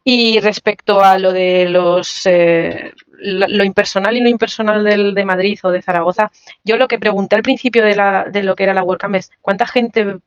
[0.05, 5.59] Y respecto a lo de los eh, lo, impersonal y lo impersonal del, de Madrid
[5.63, 6.31] o de Zaragoza,
[6.65, 9.31] yo lo que pregunté al principio de, la, de lo que era la WordCamp es
[9.41, 10.19] ¿cuánta gente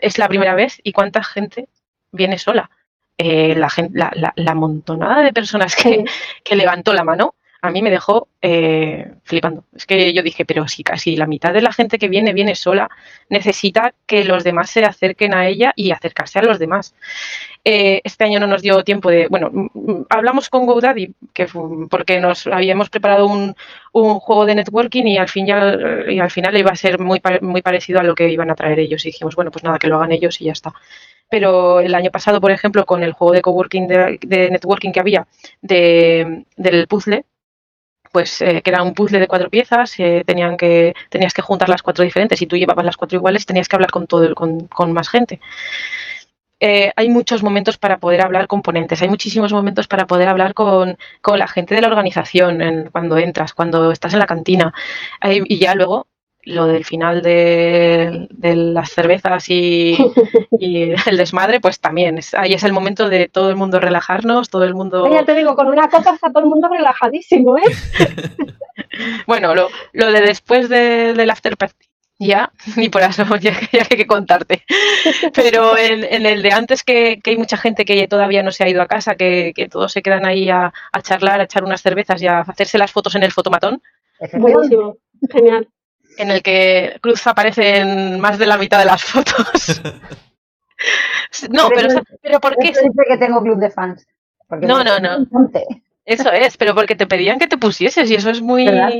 [0.00, 1.68] es la primera vez y cuánta gente
[2.12, 2.70] viene sola?
[3.18, 6.04] eh, la, gente, la, la, la montonada de personas que,
[6.44, 9.64] que levantó la mano, a mí me dejó eh, flipando.
[9.72, 12.56] Es que yo dije, pero si casi la mitad de la gente que viene viene
[12.56, 12.90] sola,
[13.28, 16.92] necesita que los demás se acerquen a ella y acercarse a los demás.
[17.64, 19.70] Eh, este año no nos dio tiempo de, bueno,
[20.10, 21.46] hablamos con GoDaddy, que
[21.88, 23.54] porque nos habíamos preparado un,
[23.92, 25.76] juego de networking y al, fin ya,
[26.08, 28.80] y al final iba a ser muy, muy parecido a lo que iban a traer
[28.80, 29.04] ellos.
[29.04, 30.72] Y dijimos, bueno, pues nada, que lo hagan ellos y ya está.
[31.30, 35.26] Pero el año pasado, por ejemplo, con el juego de coworking de, networking que había
[35.60, 37.24] de, del puzzle,
[38.12, 41.68] pues eh, que era un puzzle de cuatro piezas, eh, tenían que, tenías que juntar
[41.68, 44.68] las cuatro diferentes y tú llevabas las cuatro iguales, tenías que hablar con todo con,
[44.68, 45.40] con más gente.
[46.60, 50.54] Eh, hay muchos momentos para poder hablar con ponentes, hay muchísimos momentos para poder hablar
[50.54, 54.72] con, con la gente de la organización cuando entras, cuando estás en la cantina.
[55.24, 56.06] Y ya luego
[56.44, 59.96] lo del final de, de las cervezas y,
[60.58, 62.18] y el desmadre, pues también.
[62.18, 65.08] Es, ahí es el momento de todo el mundo relajarnos, todo el mundo...
[65.12, 67.62] Ya te digo, con una copa está todo el mundo relajadísimo, ¿eh?
[69.26, 71.86] Bueno, lo, lo de después de- del after party,
[72.18, 74.64] ya, ni por eso, ya, ya que hay que contarte.
[75.34, 78.64] Pero en, en el de antes, que, que hay mucha gente que todavía no se
[78.64, 81.64] ha ido a casa, que, que todos se quedan ahí a, a charlar, a echar
[81.64, 83.80] unas cervezas y a hacerse las fotos en el fotomatón,
[84.34, 84.96] Buenísimo,
[85.32, 85.66] genial.
[86.18, 89.80] En el que Cruz aparece en más de la mitad de las fotos.
[91.50, 91.88] No, pero,
[92.20, 92.68] pero ¿por qué?
[92.68, 94.06] Dice que tengo club de fans.
[94.48, 95.26] Porque No, no, no.
[96.04, 98.66] Eso es, pero porque te pedían que te pusieses y eso es muy...
[98.66, 98.90] ¿Verdad?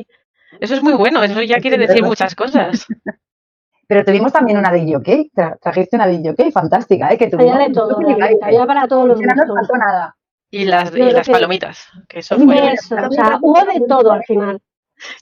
[0.60, 2.86] Eso es muy bueno, eso ya quiere decir muchas cosas.
[3.88, 7.18] Pero tuvimos también una DJ, Tra- trajiste una DJ fantástica, ¿eh?
[7.18, 7.98] Que tuvimos Había de todo,
[8.42, 9.54] había para todos los No gustos.
[9.54, 10.16] faltó nada.
[10.50, 12.72] Y las, y las que- palomitas, que eso fue...
[12.72, 14.60] Eso, o sea, hubo de todo al final.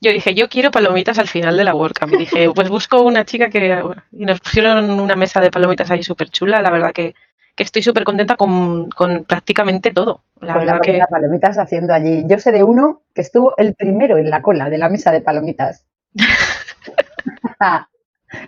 [0.01, 2.13] Yo dije, yo quiero palomitas al final de la WordCamp.
[2.15, 3.83] Y dije, pues busco una chica que...
[4.13, 6.61] Y nos pusieron una mesa de palomitas ahí súper chula.
[6.63, 7.15] La verdad que,
[7.55, 10.23] que estoy súper contenta con, con prácticamente todo.
[10.41, 10.99] La Con la verdad que...
[10.99, 12.25] las palomitas haciendo allí.
[12.27, 15.21] Yo sé de uno que estuvo el primero en la cola de la mesa de
[15.21, 15.87] palomitas.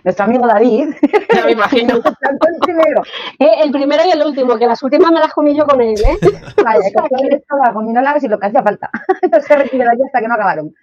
[0.03, 0.89] Nuestro amigo David
[1.33, 1.95] Ya me imagino.
[2.01, 3.03] saltó el primero.
[3.39, 5.95] Eh, el primero y el último, que las últimas me las comí yo con él,
[5.99, 6.17] ¿eh?
[6.63, 8.89] Vaya, que él estaba comiendo largas y lo que hacía falta.
[9.21, 10.73] Entonces se retiró de allí hasta que no acabaron.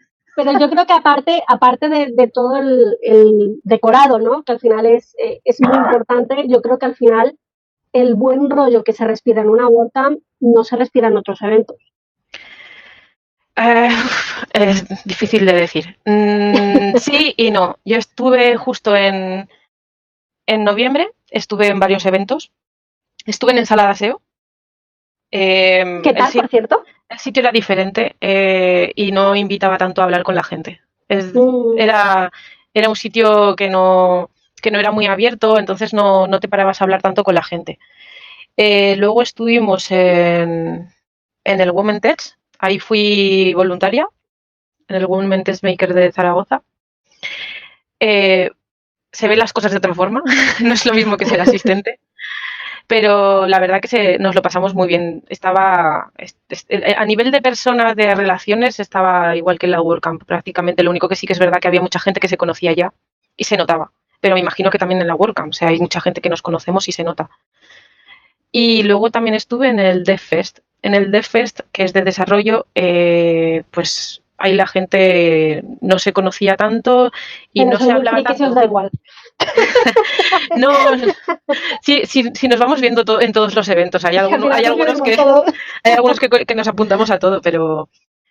[0.42, 4.42] Pero yo creo que aparte, aparte de, de todo el, el decorado, ¿no?
[4.42, 7.36] Que al final es, eh, es muy importante, yo creo que al final
[7.92, 11.76] el buen rollo que se respira en una WordCamp no se respira en otros eventos.
[13.56, 13.90] Eh,
[14.54, 15.98] es difícil de decir.
[16.06, 17.76] Mm, sí y no.
[17.84, 19.48] Yo estuve justo en,
[20.46, 22.52] en noviembre, estuve en varios eventos.
[23.26, 24.22] Estuve en Ensalada SEO.
[25.30, 26.84] Eh, ¿Qué tal, por cierto?
[27.08, 30.80] el sitio era diferente eh, y no invitaba tanto a hablar con la gente.
[31.08, 32.30] Es- Mm, era,
[32.72, 34.30] era un sitio que no,
[34.62, 37.42] que no era muy abierto, entonces no, no te parabas a hablar tanto con la
[37.42, 37.78] gente.
[38.56, 40.88] Eh, luego estuvimos en,
[41.44, 42.20] en el Women Tech,
[42.58, 44.06] ahí fui voluntaria,
[44.88, 46.62] en el Women Tech Maker de Zaragoza.
[47.98, 48.50] Eh,
[49.12, 50.22] se ven las cosas de otra forma,
[50.62, 51.98] no es lo mismo que ser asistente.
[52.90, 55.22] Pero la verdad que se, nos lo pasamos muy bien.
[55.28, 60.24] Estaba es- es- a nivel de personas, de relaciones, estaba igual que en la WordCamp
[60.24, 60.82] prácticamente.
[60.82, 62.92] Lo único que sí que es verdad que había mucha gente que se conocía ya
[63.36, 63.92] y se notaba.
[64.20, 66.42] Pero me imagino que también en la WordCamp, o sea, hay mucha gente que nos
[66.42, 67.30] conocemos y se nota.
[68.52, 70.58] Y luego también estuve en el DevFest.
[70.82, 76.56] En el DevFest, que es de desarrollo, eh, pues ahí la gente no se conocía
[76.56, 77.12] tanto
[77.52, 78.54] y pero no se hablaba si os tanto.
[78.54, 78.90] da igual.
[80.56, 80.70] No,
[81.82, 84.04] sí, sí, sí, nos vamos viendo to- en todos los eventos.
[84.04, 85.16] Hay, alguno- hay nos algunos que,
[85.84, 87.88] hay algunos que, que nos apuntamos a todo, pero,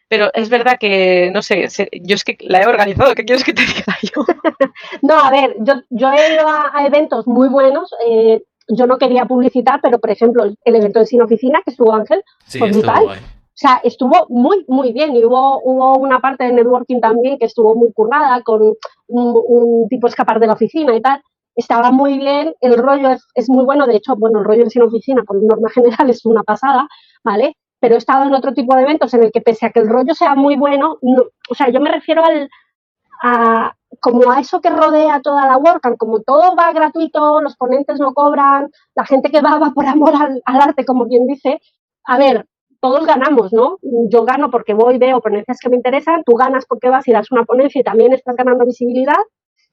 [0.07, 3.43] pero es verdad que, no sé, se- yo es que la he organizado, ¿qué quieres
[3.43, 4.25] que te diga yo?
[5.01, 7.93] No, a ver, yo, yo he ido a, a eventos muy buenos.
[8.07, 8.41] eh,
[8.71, 12.23] yo no quería publicitar, pero por ejemplo, el, evento de Sin Oficina, que estuvo Ángel,
[12.45, 13.19] Sí, estuvo brutal.
[13.59, 15.15] O sea, estuvo muy, muy bien.
[15.15, 18.75] Y hubo, hubo una parte de networking también que estuvo muy currada, con un,
[19.07, 21.21] un tipo escapar de la oficina y tal.
[21.55, 23.85] Estaba muy bien, el rollo es, muy bueno.
[23.85, 26.87] De hecho, bueno, el rollo en sin oficina, por norma general, es una pasada,
[27.23, 27.57] ¿vale?
[27.81, 29.89] Pero he estado en otro tipo de eventos en el que, pese a que el
[29.89, 32.49] rollo sea muy bueno, no- o sea, yo me refiero al,
[33.23, 37.99] a, como a eso que rodea toda la WordCamp, como todo va gratuito, los ponentes
[37.99, 41.59] no cobran, la gente que va va por amor al, al arte, como quien dice.
[42.05, 42.45] A ver,
[42.81, 43.77] todos ganamos, ¿no?
[44.09, 47.31] Yo gano porque voy, veo ponencias que me interesan, tú ganas porque vas y das
[47.31, 49.17] una ponencia y también estás ganando visibilidad.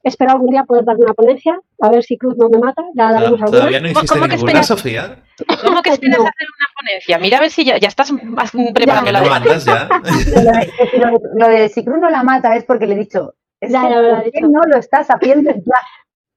[0.03, 3.11] Espero algún día poder dar una ponencia, a ver si Cruz no me mata, ya
[3.11, 3.59] daremos alguna.
[3.59, 4.67] ¿Todavía no ¿Cómo- hiciste cómo que ninguna, esperas?
[4.67, 5.23] Sofía?
[5.65, 6.23] ¿Cómo que esperas No.
[6.25, 7.17] hacer una ponencia?
[7.17, 9.89] Mira a ver si ya, ya estás más preparando ¿Que la no ya?
[11.33, 13.33] Lo de, lo si Cruz no la mata es porque le he dicho.
[13.59, 14.47] Es Ya, que, lo ha ¿por qué dicho.
[14.49, 15.81] no lo estás haciendo ya?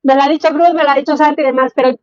[0.02, 1.94] Me lo ha dicho Cruz, me lo ha dicho Santi y demás, pero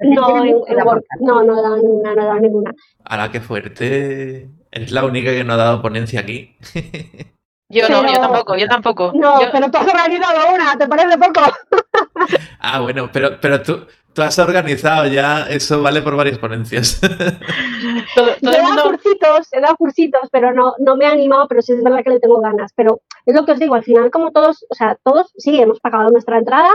[0.00, 2.74] No, en, en Word, no, no he dado ninguna, no he dado ninguna.
[3.04, 4.48] Ahora qué fuerte.
[4.70, 6.56] Es la única que no ha dado ponencia aquí.
[7.72, 9.12] Yo no, yo tampoco, yo tampoco.
[9.14, 11.40] No, Yo- pero tú has organizado una, ¿te parece poco?
[12.58, 17.00] Ah, bueno, pero, pero tú, tú has organizado ya, eso vale por varias ponencias.
[18.14, 21.46] todo, todo he dado mundo, cursitos, he dado cursitos, pero no, no me he animado,
[21.48, 22.72] pero sí es verdad que le tengo ganas.
[22.74, 25.78] Pero es lo que os digo, al final como todos, o sea, todos sí hemos
[25.78, 26.70] pagado nuestra entrada,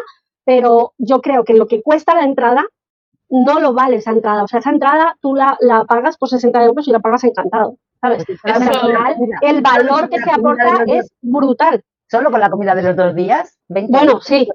[0.46, 2.66] pero yo creo que lo que cuesta la entrada
[3.30, 4.44] no lo vale esa entrada.
[4.44, 7.78] O sea, esa entrada tú la, la pagas por 60 euros y la pagas encantado.
[8.02, 8.24] ¿Sabes?
[8.26, 11.84] Pues al final el valor que se aporta es brutal.
[12.08, 14.48] Solo con la comida de los dos días, 20 Bueno, sí.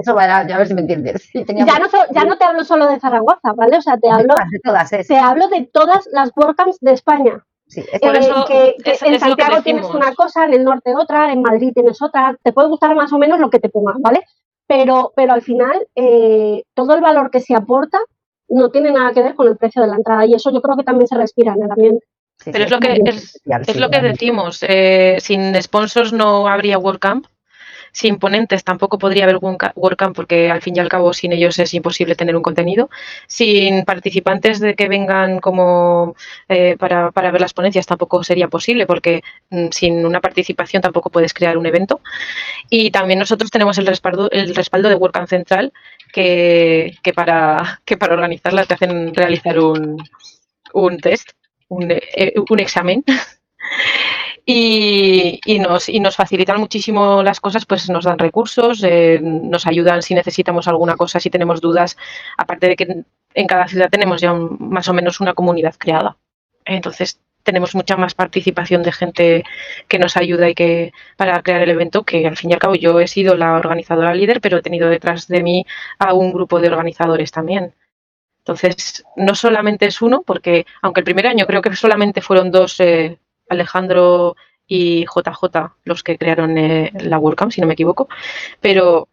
[0.00, 1.28] eso va a, ver si me entiendes.
[1.34, 3.76] Ya no, so- ya no te hablo solo de Zaragoza, ¿vale?
[3.76, 7.44] O sea, te hablo, de todas, es- te hablo de todas las WordCamps de España.
[7.66, 10.54] sí, es Por Eh, eso que, que es- en que Santiago tienes una cosa, en
[10.54, 13.60] el norte otra, en Madrid tienes otra, te puede gustar más o menos lo que
[13.60, 14.22] te pongan, ¿vale?
[14.66, 17.98] Pero, pero al final, eh, todo el valor que se aporta
[18.48, 20.76] no tiene nada que ver con el precio de la entrada y eso yo creo
[20.76, 22.04] que también se respira en el ambiente.
[22.38, 24.58] sí, Pero sí, es lo que- es- especial, es sí, lo que decimos.
[24.66, 27.26] eh, sin sponsors no habría WordCamp.
[27.94, 31.72] Sin ponentes tampoco podría haber WordCamp porque al fin y al cabo sin ellos es
[31.74, 32.90] imposible tener un contenido.
[33.28, 36.16] Sin participantes de que vengan como
[36.48, 41.08] eh, para, para ver las ponencias tampoco sería posible porque mm, sin una participación tampoco
[41.08, 42.00] puedes crear un evento.
[42.68, 45.72] Y también nosotros tenemos el respaldo, el respaldo de WordCamp Central
[46.12, 49.98] que, que para, que para organizarla te hacen realizar un,
[50.72, 51.30] un test,
[51.68, 53.04] un, eh, un examen.
[54.46, 59.66] Y, y nos, y nos facilitan muchísimo las cosas, pues nos dan recursos, eh, nos
[59.66, 61.96] ayudan si necesitamos alguna cosa, si tenemos dudas,
[62.36, 63.04] aparte de que
[63.34, 66.18] en cada ciudad tenemos ya un- más o menos una comunidad creada.
[66.66, 69.44] Entonces tenemos mucha más participación de gente
[69.88, 72.74] que nos ayuda y que para crear el evento, que al fin y al cabo
[72.74, 75.64] yo he sido la organizadora líder, pero he tenido detrás de mí
[75.98, 77.74] a un grupo de organizadores también.
[78.40, 82.78] Entonces, no solamente es uno, porque aunque el primer año creo que solamente fueron dos,
[82.80, 88.08] eh, Alejandro y JJ los que crearon eh, la WordCamp, si no me equivoco,
[88.60, 89.08] pero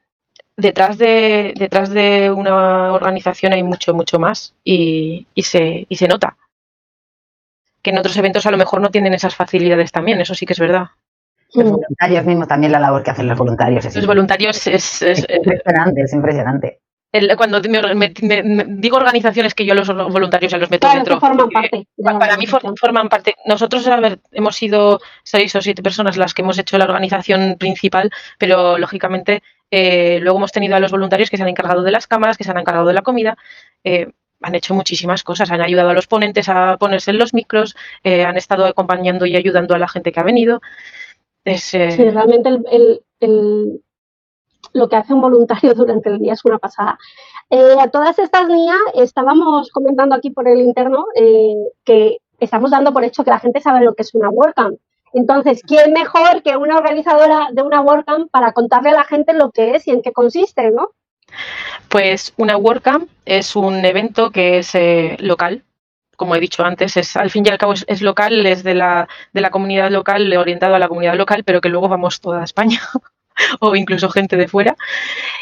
[0.57, 6.07] detrás de, detrás de una organización hay mucho, mucho más y, y se, y se
[6.07, 6.37] nota.
[7.81, 10.53] Que en otros eventos a lo mejor no tienen esas facilidades también, eso sí que
[10.53, 10.87] es verdad.
[11.53, 13.83] Los voluntarios mismos, también la labor que hacen los voluntarios.
[13.85, 16.79] Es Los voluntarios es, es- es impresionante, es impresionante.
[17.11, 21.19] El- cuando me- me- digo organizaciones que yo los voluntarios ya los meto Claro, dentro.
[21.19, 21.87] forman porque- parte.
[22.19, 23.35] Para mí for- forman parte.
[23.45, 27.57] Nosotros, a ver, hemos sido seis o siete personas las que hemos hecho la organización
[27.59, 29.43] principal, pero lógicamente
[29.73, 32.43] eh, luego hemos tenido a los voluntarios que se han encargado de las cámaras, que
[32.43, 33.37] se han encargado de la comida.
[33.83, 34.07] eh,
[34.43, 38.25] han hecho muchísimas cosas, han ayudado a los ponentes a ponerse en los micros, eh,
[38.25, 40.61] han estado acompañando y ayudando a la gente que ha venido.
[41.45, 43.81] Es, eh, Sí, realmente el, el- el-
[44.73, 46.97] lo que hace un voluntario durante el día es una pasada.
[47.49, 52.93] Eh, a todas estas niñas estábamos comentando aquí por el interno eh, que estamos dando
[52.93, 54.79] por hecho que la gente sabe lo que es una WordCamp.
[55.13, 59.51] Entonces, ¿quién mejor que una organizadora de una WordCamp para contarle a la gente lo
[59.51, 60.91] que es y en qué consiste, ¿no?
[61.89, 65.63] Pues una WordCamp es un evento que es eh, local.
[66.15, 68.75] Como he dicho antes, es al fin y al cabo es, es local, es de
[68.75, 72.43] la, de la comunidad local, orientado a la comunidad local, pero que luego vamos toda
[72.43, 72.79] España
[73.59, 74.75] o incluso gente de fuera,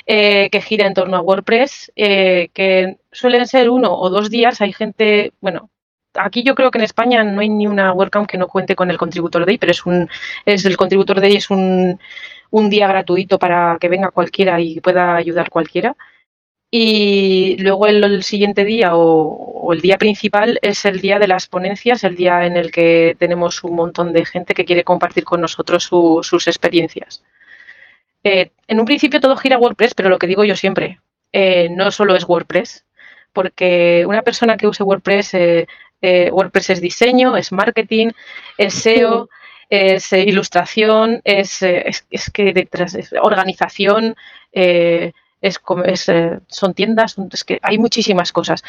[0.06, 4.62] eh, que gira en torno a WordPress, eh, que suelen ser uno o dos días.
[4.62, 5.70] Hay gente, bueno,
[6.16, 8.90] aquí yo creo que en España no hay ni una WordCamp que no cuente con
[8.92, 10.10] el Contributor Day, pero es un,
[10.46, 12.00] es el Contributor Day es un,
[12.52, 15.96] un día gratuito para que venga cualquiera y pueda ayudar cualquiera.
[16.72, 21.48] Y luego el, siguiente día o, o el día principal es el día de las
[21.48, 25.42] ponencias, el día en el que tenemos un montón de gente que quiere compartir con
[25.42, 27.24] nosotros su- sus experiencias.
[28.24, 31.00] Eh, en un principio todo gira WordPress, pero lo que digo yo siempre,
[31.32, 32.86] eh, no solo es WordPress,
[33.34, 35.68] porque una persona que use WordPress, eh,
[36.32, 38.12] WordPress es diseño, es marketing,
[38.58, 39.30] es SEO,
[39.70, 44.16] es ilustración, es, es, es que detrás es organización,
[44.52, 46.12] es, es,
[46.48, 48.64] son tiendas, es que hay muchísimas cosas.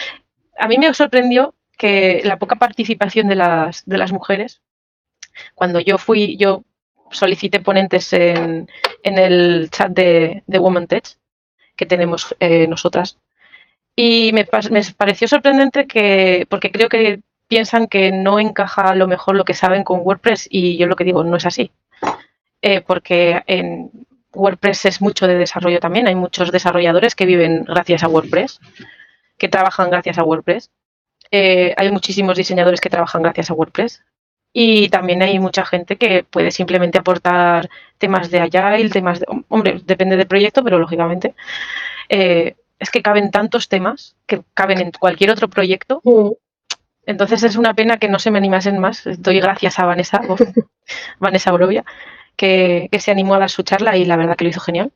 [0.59, 4.61] A mí me sorprendió que la poca participación de las, de las mujeres,
[5.55, 6.65] cuando yo fui, yo
[7.11, 8.68] solicité ponentes en,
[9.03, 11.05] en el chat de, de Woman Tech
[11.77, 13.18] que tenemos eh, nosotras.
[13.96, 19.09] Y me, me pareció sorprendente que, porque creo que piensan que no encaja a lo
[19.09, 21.73] mejor lo que saben con WordPress y yo lo que digo no es así.
[22.62, 23.90] Eh, porque en
[24.33, 28.61] WordPress es mucho de desarrollo también, hay muchos desarrolladores que viven gracias a WordPress,
[29.37, 30.70] que trabajan gracias a WordPress.
[31.31, 34.05] Eh, hay muchísimos diseñadores que trabajan gracias a WordPress.
[34.53, 39.27] Y también hay mucha gente que puede simplemente aportar temas de Agile, temas de.
[39.49, 41.35] Hombre, depende del proyecto, pero lógicamente.
[42.09, 46.03] eh, es que caben tantos temas que caben en cualquier otro proyecto.
[47.07, 49.03] Entonces es una pena que no se me animasen más.
[49.19, 50.21] Doy gracias a Vanessa,
[51.19, 51.85] Vanessa Borovia,
[52.37, 54.93] que, que se animó a dar su charla y la verdad que lo hizo genial.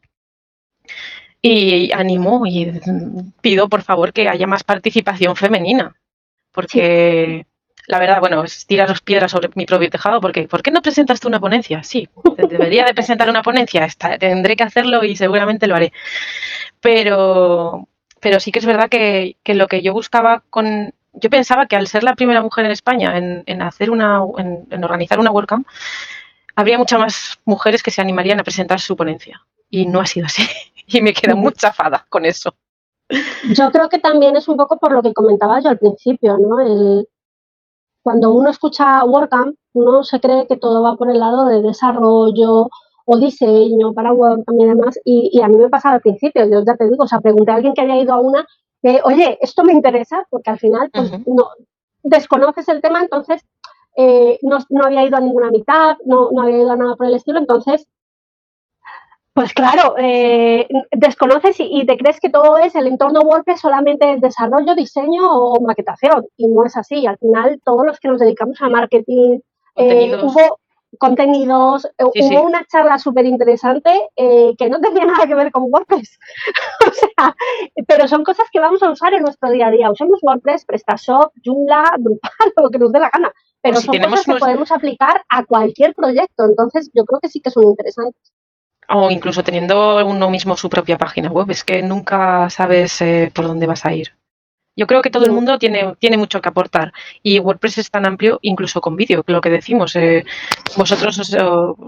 [1.43, 2.73] Y animó y
[3.43, 5.95] pido por favor que haya más participación femenina,
[6.53, 7.47] porque
[7.87, 10.83] la verdad, bueno, es tirar las piedras sobre mi propio tejado, porque ¿por qué no
[10.83, 11.83] presentas tú una ponencia?
[11.83, 12.09] Sí,
[12.49, 15.93] debería de presentar una ponencia, está- tendré que hacerlo y seguramente lo haré.
[16.81, 17.89] Pero,
[18.21, 20.95] pero sí que es verdad que, que lo que yo buscaba con...
[21.13, 24.67] Yo pensaba que al ser la primera mujer en España en, en hacer una, en,
[24.71, 25.67] en organizar una WordCamp,
[26.57, 29.43] habría muchas más mujeres que se animarían a presentar su ponencia.
[29.71, 30.45] Y no ha sido así.
[30.87, 32.55] Y me queda muy chafada con eso.
[33.55, 36.61] Yo creo que también es un poco por lo que comentaba yo al principio, ¿no?
[36.61, 37.09] El,
[38.05, 42.69] cuando uno escucha WordCamp, uno se cree que todo va por el lado de desarrollo
[43.07, 46.63] o diseño para WordCamp y demás, y, y a mí me pasaba al principio, yo
[46.65, 48.47] ya te digo, o sea, pregunté a alguien que había ido a una,
[49.05, 51.35] oye, esto me interesa, porque al final pues, Ujú.
[51.35, 51.49] no,
[52.03, 53.43] desconoces el tema, entonces
[53.97, 57.07] eh, no, no había ido a ninguna mitad, no, no había ido a nada por
[57.07, 57.87] el estilo, entonces
[59.35, 64.13] pues claro, eh, desconoces y, y te crees que todo es el entorno WordPress solamente
[64.13, 66.25] es desarrollo, diseño o maquetación.
[66.37, 67.05] Y no es así.
[67.05, 69.41] Al final, todos los que nos dedicamos a marketing,
[69.75, 70.61] eh, hubo
[70.99, 72.37] contenidos, eh, Sí, hubo sí.
[72.37, 76.17] una charla súper interesante eh, que no tenía nada que ver con WordPress.
[76.89, 77.35] o sea,
[77.89, 79.91] pero son cosas que vamos a usar en nuestro día a día.
[79.91, 82.31] Usemos WordPress, PrestaShop, Joomla, Drupal,
[82.63, 83.33] lo que nos dé la gana.
[83.63, 86.45] Pero O si son cosas que podemos aplicar a cualquier proyecto.
[86.45, 88.33] Entonces, yo creo que sí que son interesantes.
[88.89, 91.51] O incluso teniendo uno mismo su propia página web.
[91.51, 94.13] Es que nunca sabes eh, por dónde vas a ir.
[94.77, 96.93] Yo creo que todo el mundo tiene, tiene mucho que aportar.
[97.23, 99.95] Y WordPress es tan amplio, incluso con vídeo, lo que decimos.
[99.95, 100.25] eh,
[100.77, 101.21] vosotros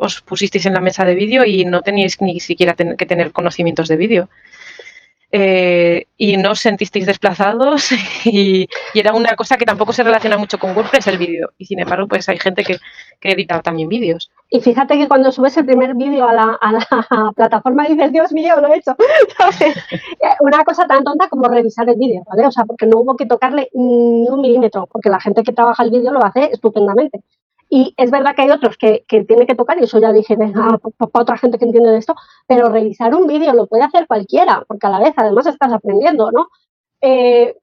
[0.01, 3.33] os, pusisteis en la mesa de vídeo y no teníais ni siquiera ten- que tener
[3.33, 4.29] conocimientos de vídeo.
[5.33, 7.91] Eh, y no os sentisteis desplazados
[8.25, 11.51] y, era una cosa que tampoco se relaciona mucho con WordPress el vídeo.
[11.59, 12.79] Y sin embargo, pues hay gente que,
[13.21, 14.31] que edita también vídeos.
[14.51, 18.33] Y fíjate que cuando subes el primer vídeo a la, a la plataforma dices, Dios
[18.33, 18.97] mío, lo he hecho.
[20.21, 22.47] Eh, Una cosa tan tonta como revisar el vídeo, ¿vale?
[22.47, 25.83] O sea, porque no hubo que tocarle ni un milímetro, porque la gente que trabaja
[25.83, 27.21] el vídeo lo hace estupendamente.
[27.69, 30.37] Y es verdad que hay otros que, que tiene que tocar, y eso ya dije,
[30.37, 32.15] venga, para otra gente que entiende de esto,
[32.47, 36.31] pero revisar un vídeo lo puede hacer cualquiera, porque a la vez además estás aprendiendo,
[36.31, 36.49] ¿no?
[37.01, 37.57] Eh,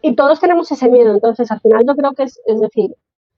[0.00, 2.94] y todos tenemos ese miedo, entonces al final yo creo que es, es decir,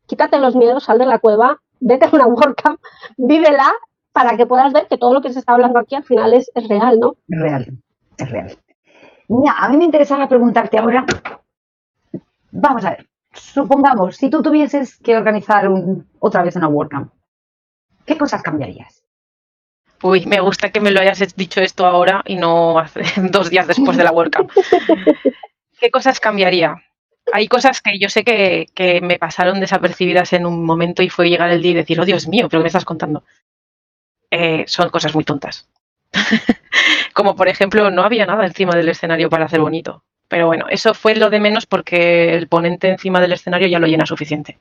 [0.07, 2.81] quítate los miedos, sal de la cueva, vete a una WordCamp,
[3.17, 3.73] vívela
[4.13, 6.51] para que puedas ver que todo lo que se está hablando aquí al final es,
[6.55, 7.17] es real, ¿no?
[7.29, 7.67] Es real,
[8.17, 8.59] es real.
[9.29, 11.05] Mira, a mí me interesaba preguntarte ahora,
[12.51, 13.07] vamos a ver,
[13.39, 17.13] supongamos, si tú tuvieses que organizar un- otra vez una WordCamp,
[18.07, 19.03] ¿qué cosas cambiarías?
[20.03, 23.67] Uy, me gusta que me lo hayas dicho esto ahora y no hace dos días
[23.67, 24.51] después de la WordCamp.
[25.81, 26.77] ¿Qué cosas cambiaría?
[27.33, 31.29] Hay cosas que yo sé que, que me pasaron desapercibidas en un momento y fue
[31.29, 33.25] llegar el día y decir, oh Dios mío, pero ¿qué me estás contando?
[34.31, 35.69] Eh, son cosas muy tontas.
[37.15, 40.05] Como por ejemplo, no había nada encima del escenario para hacer bonito.
[40.29, 43.87] Pero bueno, eso fue lo de menos porque el ponente encima del escenario ya lo
[43.87, 44.59] llena suficiente.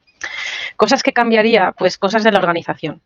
[0.76, 3.02] Cosas que cambiaría, pues cosas de la organización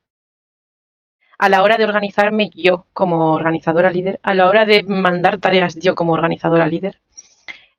[1.37, 5.75] a la hora de organizarme yo como organizadora líder, a la hora de mandar tareas
[5.79, 6.99] yo como organizadora líder,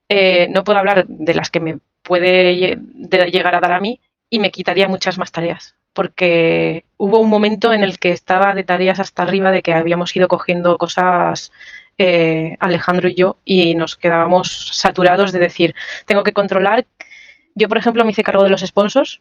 [0.08, 3.80] eh, no puedo hablar de las que me puede lle- de- llegar a dar a
[3.80, 8.54] mí y me quitaría muchas más tareas, porque hubo un momento en el que estaba
[8.54, 11.52] de tareas hasta arriba de que habíamos ido cogiendo cosas
[11.98, 15.74] eh, Alejandro y yo y nos quedábamos saturados de decir,
[16.06, 16.86] tengo que controlar.
[17.54, 19.20] Yo, por ejemplo, me hice cargo de los sponsors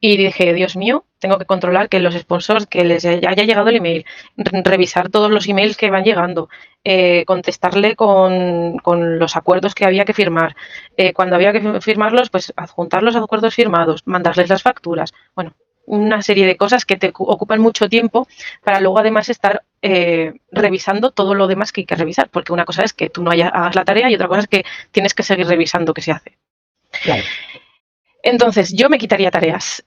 [0.00, 3.76] y dije, Dios mío, tengo que controlar que los sponsors, que les haya llegado el
[3.76, 6.48] email, re- revisar todos los emails que van llegando,
[6.84, 10.54] eh, contestarle con, con los acuerdos que había que firmar.
[10.96, 15.12] Eh, cuando había que fi- firmarlos, pues adjuntar los acuerdos firmados, mandarles las facturas.
[15.34, 15.54] Bueno,
[15.88, 18.26] una serie de cosas que te cu- ocupan mucho tiempo
[18.62, 22.64] para luego además estar eh, revisando todo lo demás que hay que revisar, porque una
[22.64, 25.14] cosa es que tú no haya- hagas la tarea y otra cosa es que tienes
[25.14, 26.38] que seguir revisando qué se hace.
[27.02, 27.22] Claro.
[28.22, 29.84] Entonces, yo me quitaría tareas.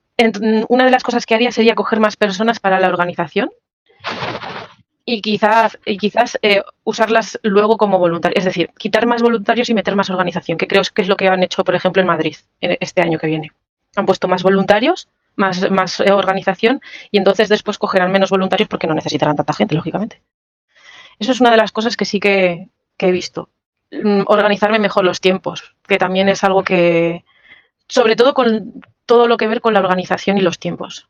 [0.70, 3.50] Una de las cosas que haría sería coger más personas para la organización
[5.04, 8.38] y quizás, y quizás eh, usarlas luego como voluntarios.
[8.40, 11.28] Es decir, quitar más voluntarios y meter más organización, que creo que es lo que
[11.28, 13.52] han hecho, por ejemplo, en Madrid este año que viene.
[13.96, 15.10] Han puesto más voluntarios,
[15.42, 16.80] más, más eh, organización
[17.12, 20.22] y entonces después cogerán menos voluntarios porque no necesitarán tanta gente, lógicamente.
[21.20, 23.50] Eso es una de las cosas que sí que, que he visto.
[23.92, 27.26] Mm, Organizarme mejor los tiempos, que también es algo que,
[27.88, 31.10] sobre todo con todo lo que ver con la organización y los tiempos.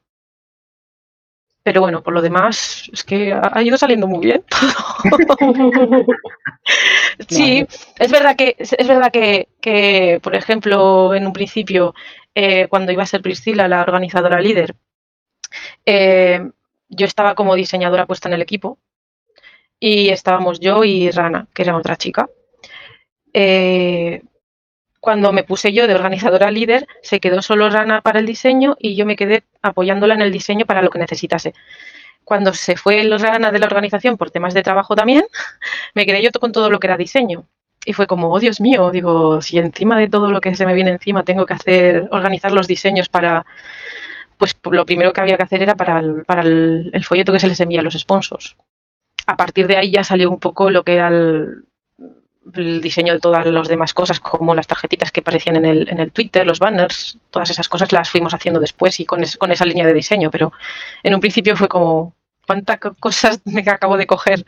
[1.64, 4.44] Pero bueno, por lo demás, es que ha ido saliendo muy bien.
[7.30, 7.66] Sí,
[8.00, 11.94] es verdad que, es verdad que, que, por ejemplo, en un principio,
[12.36, 14.76] eh, cuando iba a ser Priscila, la organizadora líder,
[15.86, 16.42] eh,
[16.90, 18.78] yo estaba como diseñadora puesta en el equipo
[19.80, 22.30] y estábamos yo y Rana, que era otra chica.
[23.34, 24.22] Eh,
[25.02, 28.96] cuando me puse yo de organizadora líder, se quedó solo Rana para el diseño y
[28.96, 31.56] yo me quedé apoyándola en el diseño para lo que necesitase.
[32.24, 35.26] Cuando se fue Rana de la organización por temas de trabajo también,
[35.96, 37.48] me quedé yo con todo lo que era diseño.
[37.84, 40.76] Y fue como, oh Dios mío, digo, si encima de todo lo que se me
[40.76, 43.44] viene encima tengo que hacer, organizar los diseños para,
[44.38, 47.48] pues lo primero que había que hacer era para el, para el, folleto que se
[47.48, 48.56] les envía a los sponsors.
[49.26, 51.66] A partir de ahí ya salió un poco lo que era el,
[52.56, 56.00] el diseño de todas las demás cosas, como las tarjetitas que aparecían en el, en
[56.00, 59.66] el Twitter, los banners, todas esas cosas las fuimos haciendo después y con, con esa
[59.66, 60.52] línea de diseño, pero
[61.04, 62.14] en un principio fue como,
[62.48, 64.44] ¿cuántas cosas me acabo de coger?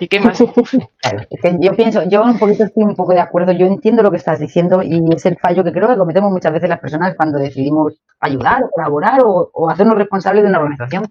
[0.00, 0.38] ¿Y qué más?
[1.60, 4.40] yo pienso, yo un poquito estoy un poco de acuerdo, yo entiendo lo que estás
[4.40, 7.94] diciendo y es el fallo que creo que cometemos muchas veces las personas cuando decidimos
[8.20, 11.06] ayudar o colaborar o, o hacernos responsables de una organización.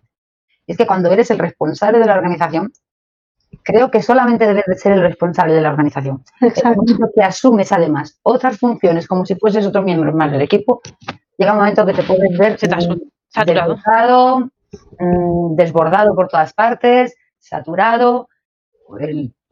[0.67, 2.71] Es que cuando eres el responsable de la organización,
[3.63, 6.23] creo que solamente debes de ser el responsable de la organización.
[6.41, 6.83] Exacto.
[6.87, 10.81] El que asumes además otras funciones como si fueses otro miembro más del equipo,
[11.37, 12.57] llega un momento que te puedes ver
[13.27, 14.49] saturado,
[14.99, 18.27] mm, desbordado por todas partes, saturado.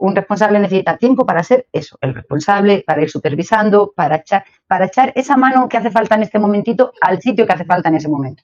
[0.02, 4.86] un responsable necesita tiempo para ser eso, el responsable, para ir supervisando, para echar, para
[4.86, 7.96] echar esa mano que hace falta en este momentito al sitio que hace falta en
[7.96, 8.44] ese momento,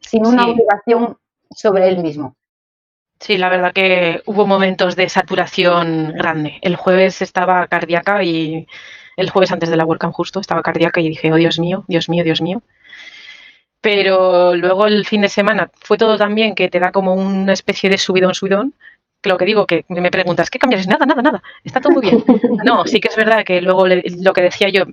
[0.00, 1.16] sin una obligación
[1.50, 2.36] sobre él mismo.
[3.24, 6.58] Sí, la verdad que hubo momentos de saturación grande.
[6.60, 8.66] El jueves estaba cardíaca y
[9.16, 12.10] el jueves antes de la WordCamp justo estaba cardíaca y dije, oh Dios mío, Dios
[12.10, 12.60] mío, Dios mío.
[13.80, 17.88] Pero luego el fin de semana fue todo también que te da como una especie
[17.88, 18.74] de subidón, subidón.
[19.22, 20.86] Que lo que digo, que me preguntas, ¿qué cambias?
[20.86, 21.42] Nada, nada, nada.
[21.64, 22.22] Está todo muy bien.
[22.62, 24.84] No, sí que es verdad que luego lo que decía yo,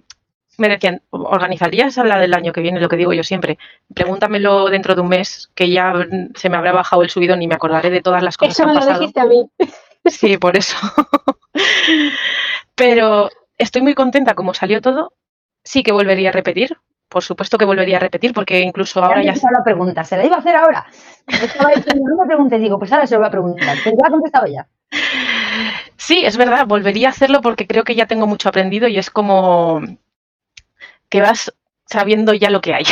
[0.62, 2.80] me decían, ¿organizarías a la del año que viene?
[2.80, 3.58] Lo que digo yo siempre.
[3.94, 5.94] Pregúntamelo dentro de un mes, que ya
[6.36, 8.74] se me habrá bajado el subidón y me acordaré de todas las cosas que han
[8.74, 8.94] pasado.
[8.94, 9.50] Lo dijiste a mí.
[10.04, 10.76] Sí, por eso.
[12.74, 15.14] Pero estoy muy contenta como salió todo.
[15.64, 16.76] Sí que volvería a repetir.
[17.08, 19.34] Por supuesto que volvería a repetir, porque incluso ahora ya.
[19.34, 20.88] la pregunta, ¿se la iba a hacer ahora?
[21.28, 23.78] Estaba diciendo, no me pregunte, digo, pues ahora se lo voy a preguntar.
[23.84, 24.66] ¿Te lo ha contestado ya?
[25.98, 29.12] Sí, es verdad, volvería a hacerlo porque creo que ya tengo mucho aprendido y es
[29.12, 29.82] como
[31.12, 31.54] que vas
[31.86, 32.86] sabiendo ya lo que hay.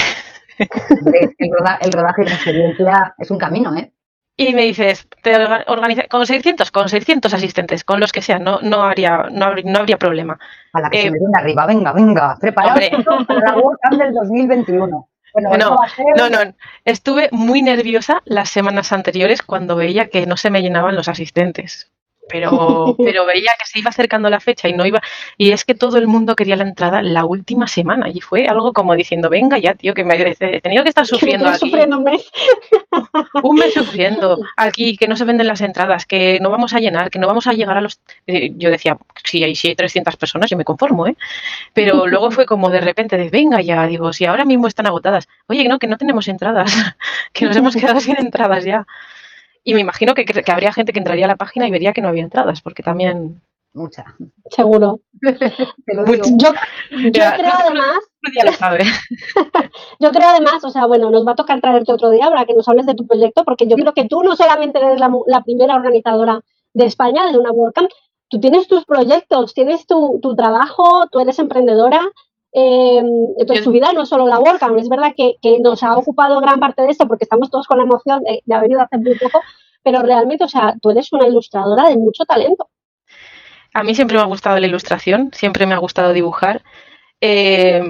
[0.59, 3.91] El, rodaje, de experiencia es un camino, ¿eh?
[4.35, 5.35] Y me dices, te
[5.67, 9.97] organiza, con 600, con 600 asistentes, con los que sean, no, no, habría, no, habría,
[9.97, 10.37] problema.
[10.73, 14.13] A la que se eh, me viene arriba, venga, venga, preparados para la WordCamp del
[14.13, 15.09] 2021.
[15.33, 15.77] Bueno, no,
[16.17, 16.53] no, no,
[16.85, 21.91] estuve muy nerviosa las semanas anteriores cuando veía que no se me llenaban los asistentes
[22.29, 25.01] pero, pero veía que se iba acercando la fecha y no iba.
[25.37, 28.71] Y es que todo el mundo quería la entrada la última semana y fue algo
[28.73, 31.59] como diciendo, venga ya, tío, que me he tenido que estar sufriendo aquí.
[31.59, 32.31] Sufriendo un mes.
[33.43, 37.09] un mes sufriendo aquí, que no se venden las entradas, que no vamos a llenar,
[37.09, 37.99] que no vamos a llegar a los.
[38.27, 41.15] Eh, yo decía, si hay, si hay 300 personas, yo me conformo, ¿eh?
[41.73, 45.27] Pero luego fue como de repente, de venga ya, digo, si ahora mismo están agotadas.
[45.47, 46.71] Oye, no, que no tenemos entradas,
[47.33, 48.85] que nos hemos quedado sin entradas ya.
[49.63, 52.01] Y me imagino que, que, habría gente que entraría a la página y vería que
[52.01, 53.41] no había entradas, porque también...
[53.73, 54.15] Mucha.
[54.49, 54.99] Seguro.
[55.21, 55.33] yo,
[55.85, 57.99] creo además...
[59.99, 62.55] yo creo además, o sea, bueno, nos va a tocar traerte otro día para que
[62.55, 65.43] nos hables de tu proyecto, porque yo creo que tú no solamente eres la, la
[65.43, 66.41] primera organizadora
[66.73, 67.89] de España de una WordCamp,
[68.29, 72.01] tú tienes tus proyectos, tienes tu, tu trabajo, tú eres emprendedora,
[72.51, 73.01] eh,
[73.37, 76.59] entonces, su vida no es solo la WordCamp, es verdad que, nos ha ocupado gran
[76.59, 79.41] parte de esto porque estamos todos con la emoción de, haber ido hace muy poco,
[79.83, 82.69] pero realmente, o sea, tú eres una ilustradora de mucho talento.
[83.73, 86.63] A mí siempre me ha gustado la ilustración, siempre me ha gustado dibujar.
[87.21, 87.83] Eh,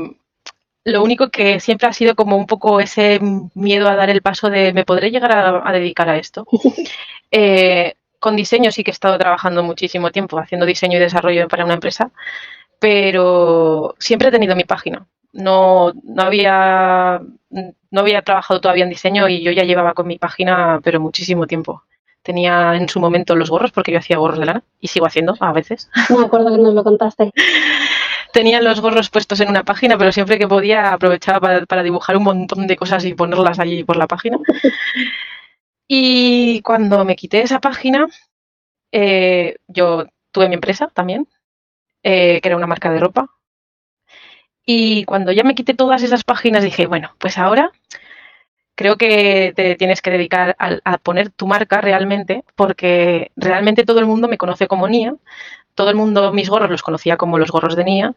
[0.84, 3.20] lo único que siempre ha sido como un poco ese
[3.53, 6.45] miedo a dar el paso de me podré llegar a, dedicar a esto.
[7.32, 11.64] Eh, con diseño sí que he estado trabajando muchísimo tiempo haciendo diseño y desarrollo para
[11.64, 12.12] una empresa
[12.80, 15.06] pero siempre he tenido mi página.
[15.32, 20.18] No, no, había, no había trabajado todavía en diseño y yo ya llevaba con mi
[20.18, 21.84] página, pero muchísimo tiempo.
[22.24, 25.36] Tenía en su momento los gorros, porque yo hacía gorros de lana y sigo haciendo
[25.40, 25.90] a veces.
[26.10, 27.32] No me acuerdo que nos lo contaste.
[28.34, 32.24] Tenía los gorros puestos en una página, pero siempre que podía aprovechaba para, dibujar un
[32.24, 34.38] montón de cosas y ponerlas allí por la página.
[35.92, 38.06] Y cuando me quité esa página,
[38.92, 41.28] eh, yo tuve mi empresa también,
[42.04, 43.30] eh, que era una marca de ropa.
[44.66, 47.72] Y cuando ya me quité todas esas páginas dije, bueno, pues ahora
[48.80, 54.06] creo que te tienes que dedicar a, poner tu marca realmente, porque realmente todo el
[54.06, 55.16] mundo me conoce como Nia,
[55.76, 58.16] todo el mundo, mis gorros los conocía como los gorros de Nia,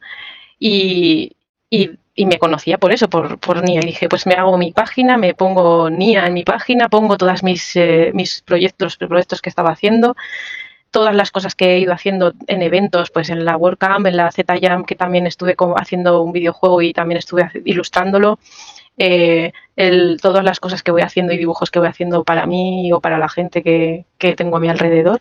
[0.60, 1.32] y,
[1.68, 1.90] y,
[2.26, 3.80] me conocía por eso, por, por, Nia.
[3.82, 7.42] Y dije, pues me hago mi página, me pongo Nia en mi página, pongo todas
[7.42, 10.14] mis, eh, mis proyectos, los proyectos que estaba haciendo,
[10.92, 14.30] todas las cosas que he ido haciendo en eventos, pues en la WordCamp, en la
[14.30, 18.38] ZJam, que también estuve como haciendo un videojuego y también estuve ilustrándolo.
[18.98, 22.92] Eh, el, todas las cosas que voy haciendo y dibujos que voy haciendo para mí
[22.92, 25.20] o para la gente que, que tengo a mi alrededor.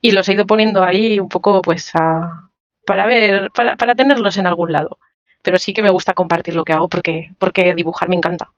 [0.00, 2.48] Y los he ido poniendo ahí un poco pues a,
[2.86, 4.98] para ver, para, para tenerlos en algún lado
[5.42, 8.52] pero sí que me gusta compartir lo que hago porque, porque dibujar me encanta.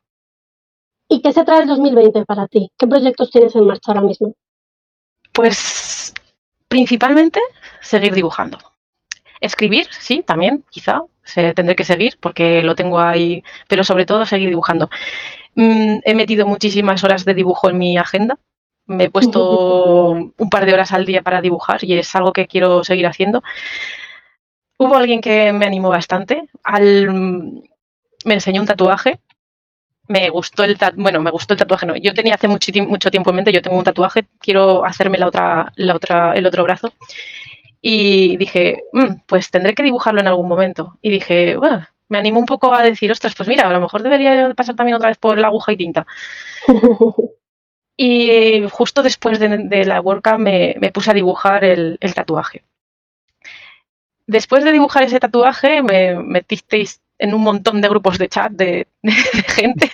[1.08, 2.70] ¿Y qué se trae el 2020 para ti?
[2.78, 4.34] ¿Qué proyectos tienes en marcha ahora mismo?
[5.32, 6.14] Pues
[6.74, 7.38] principalmente
[7.80, 8.58] seguir dibujando.
[9.40, 14.26] Escribir, sí, también, quizá, se, tendré que seguir porque lo tengo ahí, pero sobre todo
[14.26, 14.90] seguir dibujando.
[15.54, 18.40] Mm, he metido muchísimas horas de dibujo en mi agenda.
[18.86, 22.48] Me he puesto un par de horas al día para dibujar y es algo que
[22.48, 23.44] quiero seguir haciendo.
[24.76, 26.48] Hubo alguien que me animó bastante.
[26.64, 27.08] Al,
[28.24, 29.20] me enseñó un tatuaje.
[30.08, 31.02] Me gustó el tatuaje.
[31.02, 31.86] Bueno, me gustó el tatuaje.
[31.86, 33.52] No, yo tenía hace mucho, mucho, tiempo en mente.
[33.52, 34.26] Yo tengo un tatuaje.
[34.38, 36.92] Quiero hacerme la otra, la otra, el otro brazo.
[37.80, 40.98] Y dije, mmm, pues tendré que dibujarlo en algún momento.
[41.02, 44.02] Y dije, bueno, me animó un poco a decir, ostras, pues mira, a lo mejor
[44.02, 46.06] debería pasar también otra vez por la aguja y tinta.
[47.96, 52.64] y justo después de, de la WordCamp me, me, puse a dibujar el, el tatuaje
[54.26, 58.88] después de dibujar ese tatuaje me metisteis en un montón de grupos de chat de,
[59.02, 59.92] de, de, gente.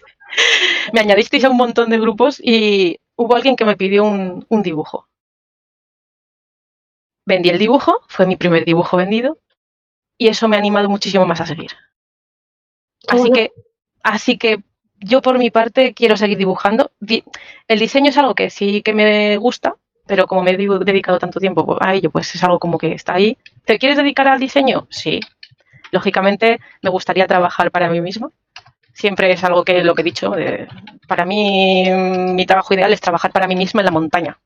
[0.92, 4.62] me añadisteis a un montón de grupos y hubo alguien que me pidió un, un,
[4.62, 5.08] dibujo.
[7.26, 9.38] Vendí el dibujo, fue mi primer dibujo vendido
[10.18, 11.70] y eso me ha animado muchísimo más a seguir.
[13.08, 13.52] Así que,
[14.02, 14.62] así que
[14.98, 16.92] yo por mi parte quiero seguir dibujando.
[17.68, 21.40] El diseño es algo que sí que me gusta, pero como me he dedicado tanto
[21.40, 23.38] tiempo a ello, pues es algo como que está ahí.
[23.64, 24.86] ¿Te quieres dedicar al diseño?
[24.90, 25.20] Sí.
[25.90, 28.32] Lógicamente me gustaría trabajar para mí mismo.
[28.92, 30.68] Siempre es algo que lo que he dicho, eh,
[31.08, 34.38] para mí mi trabajo ideal es trabajar para mí misma en la montaña.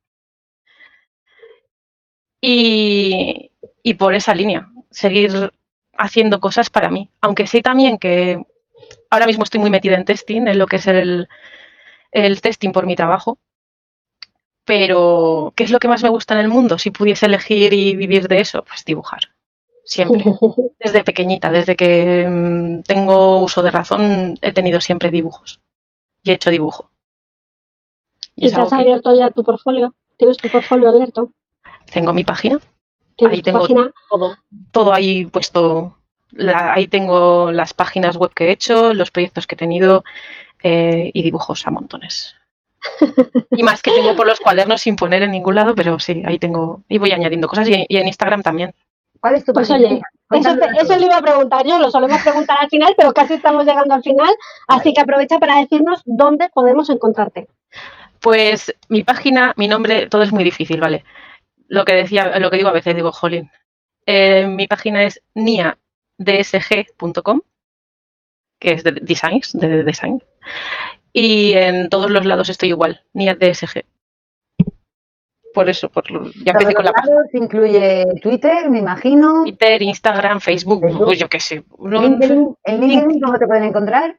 [2.41, 3.51] Y,
[3.99, 5.51] por esa línea, seguir
[5.97, 7.11] haciendo cosas para mí.
[7.21, 8.43] Aunque sé también que
[9.11, 11.29] ahora mismo estoy muy metida en testing, en lo que es el,
[12.13, 13.39] el testing por mi trabajo,
[14.65, 16.79] pero, ¿qué es lo que más me gusta en el mundo?
[16.79, 19.34] Si pudiese elegir y vivir de eso, pues dibujar.
[19.85, 20.25] Siempre.
[20.79, 25.61] Desde pequeñita, desde que mmm, tengo uso de razón, he tenido siempre dibujos.
[26.23, 26.91] Y he hecho dibujo.
[28.35, 28.75] ¿Y, ¿Y te has que...
[28.75, 29.95] abierto ya tu portfolio?
[30.17, 31.33] ¿Tienes tu portfolio abierto?
[31.93, 32.59] Tengo mi página.
[33.29, 33.93] Ahí tengo página?
[34.11, 34.37] todo.
[34.73, 35.99] Todo ahí puesto.
[36.31, 40.03] La, ahí tengo las páginas web que he hecho, los proyectos que he tenido
[40.63, 42.35] eh, y dibujos a montones
[43.51, 46.39] y más que tengo por los cuadernos sin poner en ningún lado, pero sí, ahí
[46.39, 48.75] tengo, y voy añadiendo cosas y, y en Instagram también.
[49.25, 50.03] ¿Cuál es tu pues oye,
[50.33, 50.51] eso,
[50.83, 53.95] eso, le iba a preguntar yo, lo solemos preguntar al final, pero casi estamos llegando
[53.95, 54.29] al final,
[54.69, 57.49] así que aprovecha para decirnos dónde podemos encontrarte.
[58.21, 61.07] Pues mi página, mi nombre, todo es muy difícil, ¿vale?
[61.69, 63.51] Lo que decía, lo que digo a veces, digo, jolín.
[64.05, 65.81] Eh, mi página es niadsg.com,
[68.59, 70.23] que es de designs, de design
[71.15, 73.85] y en todos los lados estoy igual, ni a DSG.
[75.55, 76.05] Por eso, por,
[76.45, 76.93] ya empecé con la
[77.33, 79.45] incluye Twitter, me imagino.
[79.45, 81.05] Twitter, Instagram, Facebook, Facebook.
[81.07, 81.63] Pues yo qué sé.
[81.81, 84.19] LinkedIn, ¿En LinkedIn cómo te pueden encontrar?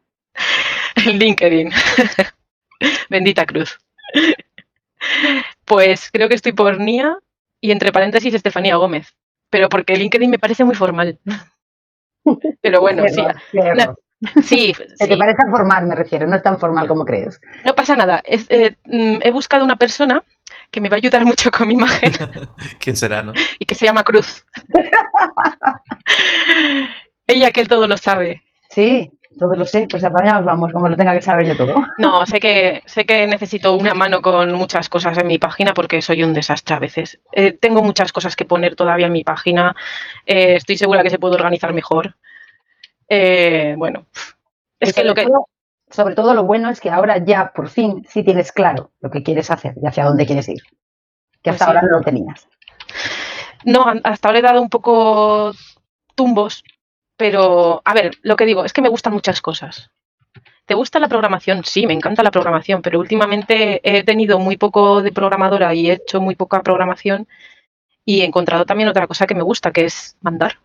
[0.95, 1.71] En LinkedIn.
[3.09, 3.77] Bendita cruz.
[5.65, 7.17] Pues creo que estoy por Nia
[7.59, 9.13] y entre paréntesis Estefanía Gómez.
[9.49, 11.19] Pero porque LinkedIn me parece muy formal.
[12.61, 13.21] Pero bueno, sí.
[13.53, 13.95] No,
[14.41, 15.09] Sí, ¿Te, sí.
[15.09, 17.39] te parece formal, me refiero, no es tan formal como crees.
[17.65, 18.21] No pasa nada.
[18.23, 20.23] Es, eh, he buscado una persona
[20.75, 22.11] que me va a ayudar mucho con mi imagen.
[22.79, 23.31] ¿Quién será, no?
[23.59, 24.45] Y que se llama Cruz.
[27.27, 28.43] Ella que él todo lo sabe.
[28.69, 29.09] Sí,
[29.39, 31.81] todo lo sé, pues apañados vamos, como lo tenga que saber yo todo.
[31.97, 36.01] No, sé que, sé que necesito una mano con muchas cosas en mi página porque
[36.01, 37.21] soy un desastre a veces.
[37.31, 39.73] Eh, tengo muchas cosas que poner todavía en mi página.
[40.25, 42.17] Eh, estoy segura que se puede organizar mejor.
[43.07, 44.07] Eh, bueno,
[44.77, 45.23] es que lo que...
[45.23, 45.47] Todo,
[45.95, 49.23] sobre todo lo bueno es que ahora ya por fin sí tienes claro lo que
[49.23, 50.61] quieres hacer y hacia dónde quieres ir.
[51.41, 51.69] Que hasta sí.
[51.69, 52.47] ahora no lo tenías.
[53.63, 55.53] No, hasta ahora he dado un poco
[56.13, 56.63] tumbos,
[57.17, 59.89] pero a ver, lo que digo es que me gustan muchas cosas.
[60.65, 61.63] ¿Te gusta la programación?
[61.63, 65.93] Sí, me encanta la programación, pero últimamente he tenido muy poco de programadora y he
[65.93, 67.27] hecho muy poca programación
[68.05, 70.59] Y he encontrado también otra cosa que me gusta, que es mandar.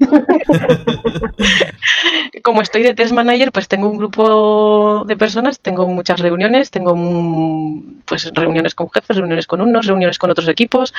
[2.42, 6.96] Como estoy de test manager, pues tengo un grupo de personas, tengo muchas reuniones, tengo
[8.04, 10.92] pues reuniones con jefes, reuniones con unos, reuniones con otros equipos.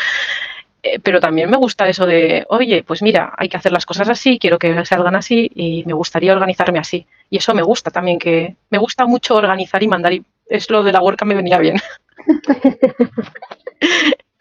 [0.84, 4.10] Eh, pero también me gusta eso de, oye, pues mira, hay que hacer las cosas
[4.10, 7.06] así, quiero que salgan así y me gustaría organizarme así.
[7.30, 10.84] Y eso me gusta también, que me gusta mucho organizar y mandar y es lo
[10.84, 11.78] de la work me venía bien.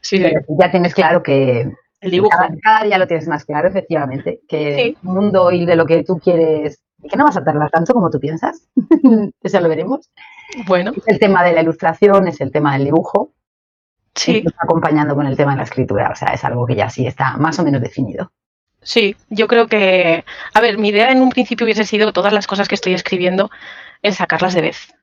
[0.00, 1.70] sí, Ya tienes claro que
[2.00, 2.36] el dibujo.
[2.62, 6.18] Cada, día lo tienes más claro, efectivamente, que el mundo y de lo que tú
[6.18, 8.68] quieres, que no vas a tardar tanto como tú piensas,
[9.42, 10.10] eso lo veremos.
[10.66, 10.92] Bueno.
[10.96, 13.32] Es el tema de la ilustración, es el tema del dibujo.
[14.12, 14.44] Sí.
[14.58, 17.36] acompañando con el tema de la escritura, o sea, es algo que ya sí está
[17.36, 18.32] más o menos definido.
[18.82, 22.48] Sí, yo creo que, a ver, mi idea en un principio hubiese sido todas las
[22.48, 23.50] cosas que estoy escribiendo,
[24.02, 24.94] en sacarlas de vez.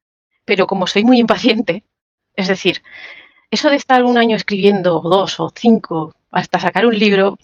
[0.45, 1.85] Pero como soy muy impaciente,
[2.35, 2.81] es decir,
[3.51, 7.37] eso de estar un año escribiendo, dos o cinco, hasta sacar un libro,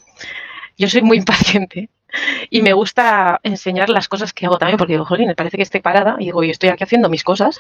[0.78, 1.90] yo soy muy impaciente
[2.50, 5.64] y me gusta enseñar las cosas que hago también, porque digo, jolín, me parece que
[5.64, 7.60] estoy parada y digo, yo estoy aquí haciendo mis cosas.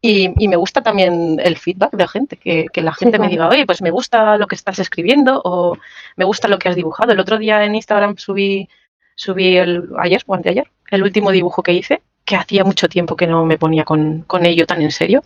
[0.00, 3.64] Y, me gusta también el feedback de la gente, que, la gente me diga, oye,
[3.64, 5.78] pues me gusta lo que estás escribiendo o
[6.16, 7.12] me gusta lo que has dibujado.
[7.12, 8.68] El otro día en Instagram subí,
[9.14, 13.26] subí el, ayer o anteayer, el último dibujo que hice, que hacía mucho tiempo que
[13.26, 15.22] no me ponía con, con ello tan en serio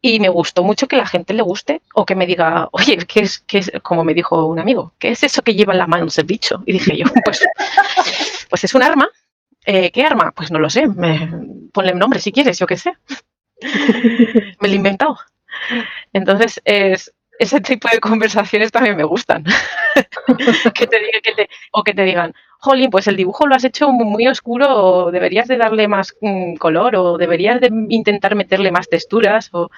[0.00, 3.20] y me gustó mucho que la gente le guste o que me diga, oye, ¿qué
[3.20, 5.86] es, qué es, como me dijo un amigo, ¿qué es eso que lleva en la
[5.86, 6.62] mano el bicho?
[6.66, 7.44] Y dije yo, pues,
[8.48, 9.08] pues es un arma.
[9.66, 10.32] Eh, ¿Qué arma?
[10.32, 11.30] Pues no lo sé, me,
[11.72, 12.92] ponle un nombre si quieres, yo qué sé.
[14.60, 15.18] me lo he inventado.
[16.12, 19.44] Entonces, es, ese tipo de conversaciones también me gustan.
[20.74, 23.64] que te digan, que te, o que te digan, jolín, pues el dibujo lo has
[23.64, 28.70] hecho muy oscuro, o deberías de darle más mm, color, o deberías de intentar meterle
[28.70, 29.70] más texturas, o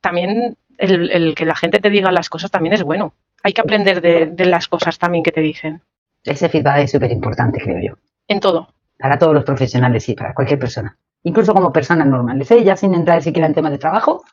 [0.00, 3.14] también el, que la gente te diga las cosas también es bueno.
[3.42, 5.82] Hay que aprender de, las cosas también que te dicen.
[6.24, 7.94] Ese feedback es súper importante, creo yo.
[8.28, 8.68] En todo.
[8.98, 10.96] Para todos los profesionales y para cualquier persona.
[11.24, 12.62] Incluso como personas normales, ¿eh?
[12.64, 14.24] ya sin entrar siquiera en temas de trabajo,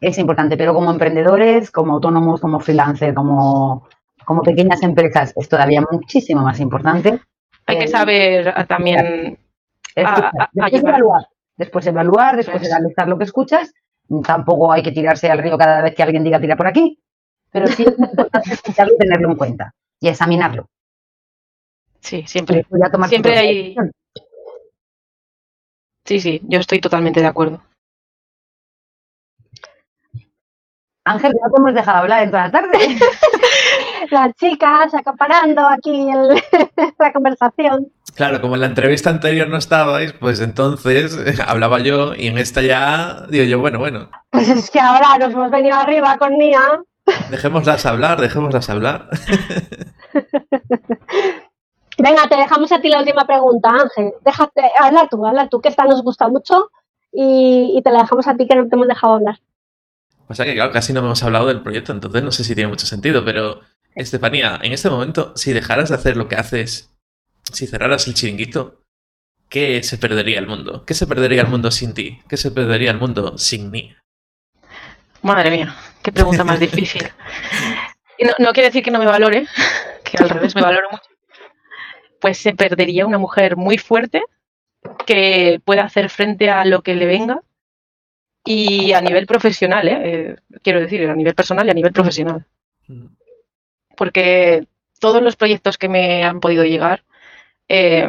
[0.00, 3.88] es importante, pero como emprendedores, como autónomos, como freelancer, como,
[4.24, 7.20] como pequeñas empresas, es todavía muchísimo más importante.
[7.66, 9.38] Hay que saber también
[9.94, 13.72] después, evaluar, después evaluar, después analizar lo que escuchas.
[14.24, 16.98] Tampoco hay que tirarse al río cada vez que alguien diga tira por aquí,
[17.50, 18.58] pero sí es importante
[18.98, 20.66] tenerlo en cuenta y examinarlo.
[22.00, 22.66] Sí, siempre.
[23.08, 23.76] Siempre hay.
[26.04, 27.62] Sí, sí, yo estoy totalmente de acuerdo.
[31.04, 32.78] Ángel, no te hemos dejado hablar en toda la tarde.
[34.10, 36.08] Las chicas acaparando aquí
[36.98, 37.92] la conversación.
[38.14, 42.62] Claro, como en la entrevista anterior no estabais, pues entonces hablaba yo y en esta
[42.62, 44.10] ya digo yo, bueno, bueno.
[44.30, 46.60] Pues es que ahora nos hemos venido arriba con Nia.
[47.30, 49.08] Dejémoslas hablar, dejémoslas hablar.
[51.98, 54.12] Venga, te dejamos a ti la última pregunta, Ángel.
[54.24, 56.70] Déjate, habla tú, habla tú, que esta nos gusta mucho
[57.12, 59.38] y, y te la dejamos a ti que no te hemos dejado hablar.
[60.28, 62.70] O sea que, claro, casi no hemos hablado del proyecto, entonces no sé si tiene
[62.70, 63.60] mucho sentido, pero
[63.94, 66.90] Estefanía, en este momento, si dejaras de hacer lo que haces,
[67.52, 68.82] si cerraras el chiringuito,
[69.48, 70.84] ¿qué se perdería el mundo?
[70.86, 72.20] ¿Qué se perdería el mundo sin ti?
[72.28, 73.94] ¿Qué se perdería el mundo sin mí?
[75.20, 77.08] Madre mía, qué pregunta más difícil.
[78.18, 79.46] Y no, no quiere decir que no me valore,
[80.04, 81.04] que al revés me valoro mucho.
[82.20, 84.22] Pues se perdería una mujer muy fuerte
[85.06, 87.40] que pueda hacer frente a lo que le venga
[88.44, 90.00] y a nivel profesional, ¿eh?
[90.04, 90.36] ¿eh?
[90.62, 92.44] quiero decir, a nivel personal y a nivel profesional.
[93.96, 94.66] Porque
[95.00, 97.04] todos los proyectos que me han podido llegar,
[97.68, 98.06] eh,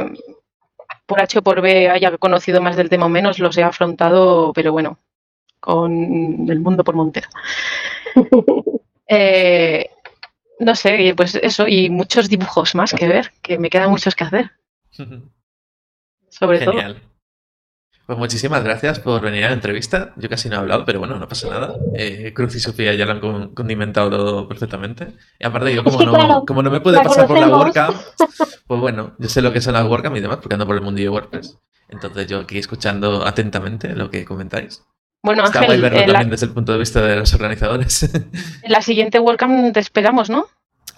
[1.05, 4.53] por H o por B haya conocido más del tema o menos, los he afrontado,
[4.53, 4.99] pero bueno,
[5.59, 7.29] con el mundo por montera.
[9.15, 9.89] Eh,
[10.59, 14.23] no sé, pues eso, y muchos dibujos más que ver, que me quedan muchos que
[14.23, 14.51] hacer.
[16.29, 16.95] Sobre Genial.
[16.95, 17.12] todo.
[18.06, 20.12] Pues muchísimas gracias por venir a la entrevista.
[20.18, 21.76] Yo casi no he hablado, pero bueno, no pasa nada.
[21.95, 25.14] Eh, Cruz y Sofía ya lo han condimentado todo perfectamente.
[25.39, 27.95] Y aparte, yo como, no, como no me puede pasar por la WordCamp,
[28.68, 30.82] pues bueno, yo sé lo que son las WordCamp y demás, porque ando por el
[30.82, 31.58] mundillo WordPress.
[31.88, 34.84] Entonces yo aquí escuchando atentamente lo que comentáis.
[35.22, 38.04] Bueno, Está Ángel, verlo también desde el punto de vista de los organizadores.
[38.64, 40.47] En la siguiente WordCamp te esperamos, ¿no?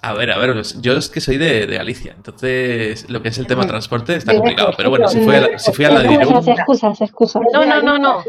[0.06, 3.39] A ver, a ver, pues, yo es que soy de, Galicia, entonces lo que es
[3.39, 4.72] el tema transporte está complicado.
[4.78, 7.97] Pero bueno, si fui a la, si fui a la Excusas, excusas, No, no, no,
[7.97, 8.24] no.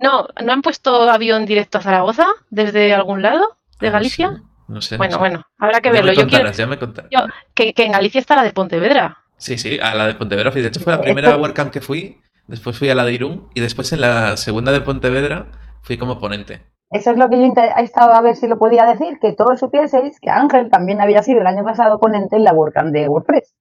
[0.00, 4.44] No, ¿no han puesto avión directo a Zaragoza desde algún lado de Galicia?
[4.68, 4.96] No sé.
[4.96, 6.12] bueno, bueno, habrá que verlo.
[6.12, 7.10] Ya me contarás, ya me contarás.
[7.52, 9.18] que, que, en Galicia está la de Pontevedra.
[9.38, 10.52] Sí, sí, a la de Pontevedra.
[10.52, 12.20] De hecho, fue la primera WordCamp que fui.
[12.46, 15.46] Después fui a la de Irún y después en la segunda de Pontevedra
[15.82, 16.62] fui como ponente.
[16.90, 19.60] Eso es lo que yo he estado a ver si lo podía decir, que todos
[19.60, 23.54] supieseis que Ángel también había sido el año pasado ponente en la WordCamp de WordPress.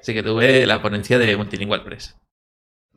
[0.00, 2.16] Sí, que tuve la ponencia de Multilingual Press.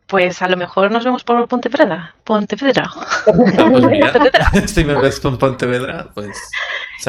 [0.07, 2.15] Pues a lo mejor nos vemos por Pontevedra.
[2.23, 2.91] Pontevedra.
[3.25, 6.37] pues si me ves con Pontevedra, pues.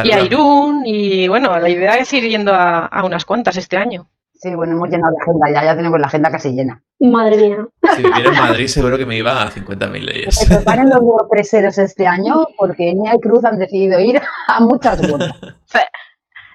[0.05, 4.09] Y a Irún, y bueno, la idea es ir yendo a, unas cuantas este año.
[4.43, 6.83] Sí, bueno, hemos llenado la agenda, ya, ya tenemos la agenda casi llena.
[6.99, 7.69] Madre mía.
[7.95, 10.35] Si viviera en Madrid, seguro que me iba a 50.000 leyes.
[10.35, 15.01] Se preparen los WordPresseros este año porque Nia y Cruz han decidido ir a muchas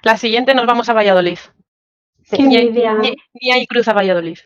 [0.02, 1.38] La siguiente nos vamos a Valladolid.
[2.30, 2.92] Qué envidia.
[2.92, 4.36] Ni, hay cruz a Valladolid.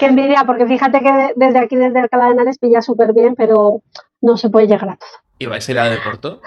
[0.00, 3.82] Qué envidia, porque fíjate que desde aquí, desde Alcalá de Henares, pilla súper bien, pero
[4.22, 5.10] no se puede llegar a todo.
[5.38, 6.40] ¿Y vais a ir a de Porto?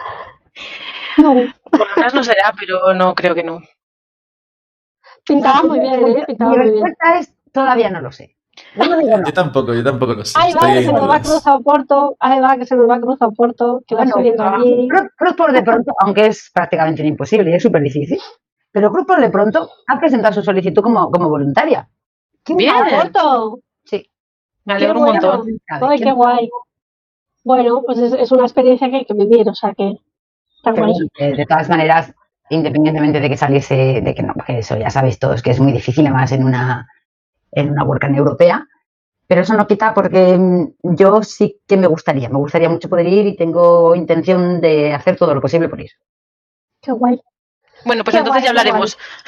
[1.17, 1.35] No.
[1.69, 3.59] Por lo menos no será, pero no creo que no.
[5.25, 6.23] Pintaba muy bien, ¿eh?
[6.25, 8.35] Pintaba Mi respuesta es, todavía no lo sé.
[8.75, 10.33] Yo tampoco, yo tampoco lo sé.
[10.39, 12.15] Ahí va, que se nos va a cruzar a Porto.
[12.19, 13.83] Ahí va, que se nos va a cruzar a Porto.
[13.87, 14.87] Que va subiendo allí.
[15.17, 18.19] Cruz por de pronto, aunque es prácticamente imposible y es súper difícil.
[18.71, 21.89] Pero Cruz de pronto ha presentado su solicitud como, como voluntaria.
[22.43, 22.73] ¡Qué Bien.
[22.89, 23.59] Porto!
[23.83, 24.09] Sí.
[24.65, 25.47] Me alegro un montón.
[25.69, 26.49] Ay, qué guay.
[27.43, 29.95] Bueno, pues es, una experiencia que hay que vivir, o sea que
[30.57, 30.93] está guay.
[31.17, 32.13] De todas maneras,
[32.51, 35.71] independientemente de que saliese, de que no, porque eso ya sabéis todos que es muy
[35.71, 36.87] difícil además en una,
[37.51, 38.67] en una WordCamp europea,
[39.27, 43.07] pero eso no quita porque mm, yo sí que me gustaría, me gustaría mucho poder
[43.07, 45.91] ir y tengo intención de hacer todo lo posible por ir.
[46.81, 47.21] Qué guay.
[47.85, 48.97] Bueno, pues entonces ya hablaremos.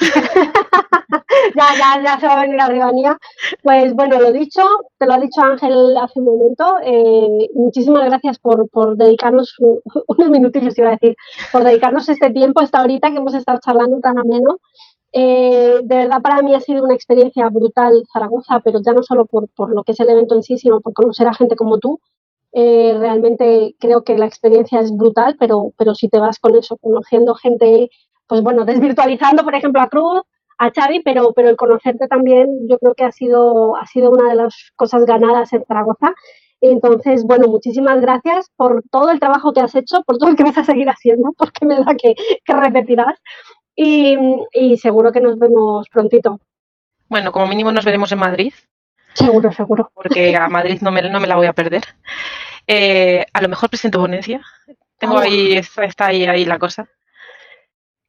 [1.54, 3.18] ya, ya, ya se va a venir arriba mía.
[3.62, 4.62] Pues bueno, lo dicho,
[4.98, 6.76] te lo ha dicho Ángel hace un momento.
[6.82, 11.16] Eh, muchísimas gracias por, por dedicarnos unos minutillos, iba a decir,
[11.52, 14.58] por dedicarnos este tiempo, esta horita que hemos estado charlando tan ameno.
[15.16, 19.26] Eh, de verdad para mí ha sido una experiencia brutal Zaragoza, pero ya no solo
[19.26, 21.78] por, por lo que es el evento en sí, sino por conocer a gente como
[21.78, 22.00] tú.
[22.56, 26.76] Eh, realmente creo que la experiencia es brutal, pero, pero si te vas con eso,
[26.76, 27.90] conociendo gente
[28.26, 30.22] pues bueno, desvirtualizando, por ejemplo, a Cruz,
[30.58, 34.28] a Xavi, pero, pero el conocerte también yo creo que ha sido, ha sido una
[34.28, 36.14] de las cosas ganadas en Zaragoza.
[36.60, 40.44] Entonces, bueno, muchísimas gracias por todo el trabajo que has hecho, por todo el que
[40.44, 42.14] vas a seguir haciendo, porque me da que,
[42.46, 43.20] repetirás.
[43.76, 44.16] Y,
[44.76, 46.40] seguro que nos vemos prontito.
[47.08, 48.54] Bueno, como mínimo nos veremos en Madrid.
[49.14, 49.90] Seguro, seguro.
[49.94, 51.82] Porque a Madrid no me, no me la voy a perder.
[52.66, 54.40] Eh, a lo mejor presento ponencia.
[54.98, 56.88] Tengo ah, ahí, está ahí, ahí la cosa.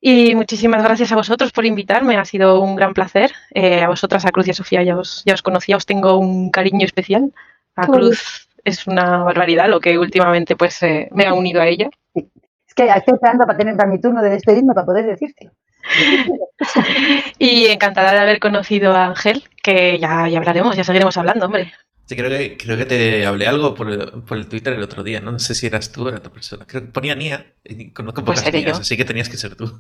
[0.08, 3.32] Y muchísimas gracias a vosotros por invitarme, ha sido un gran placer.
[3.50, 6.20] Eh, a vosotras, a Cruz y a Sofía, ya os, ya os conocía, os tengo
[6.20, 7.34] un cariño especial.
[7.76, 11.90] A Cruz es una barbaridad lo que últimamente pues eh, me ha unido a ella.
[12.14, 15.50] Es que estoy esperando para tener mi turno de despedirme para poder decirte.
[17.40, 21.74] y encantada de haber conocido a Ángel, que ya, ya hablaremos, ya seguiremos hablando, hombre.
[22.06, 25.04] Sí, creo que, creo que te hablé algo por el, por el Twitter el otro
[25.04, 25.32] día, ¿no?
[25.32, 26.66] No sé si eras tú o era otra persona.
[26.68, 29.72] Creo que ponía Nia y conozco pues pocas Nias, así que tenías que ser tú.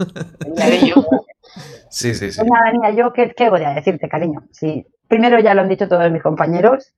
[0.85, 1.05] yo.
[1.89, 2.39] Sí, sí, sí.
[2.39, 4.43] Pues nada, Nia, yo qué, qué voy a decirte, cariño.
[4.51, 6.93] Sí, primero ya lo han dicho todos mis compañeros.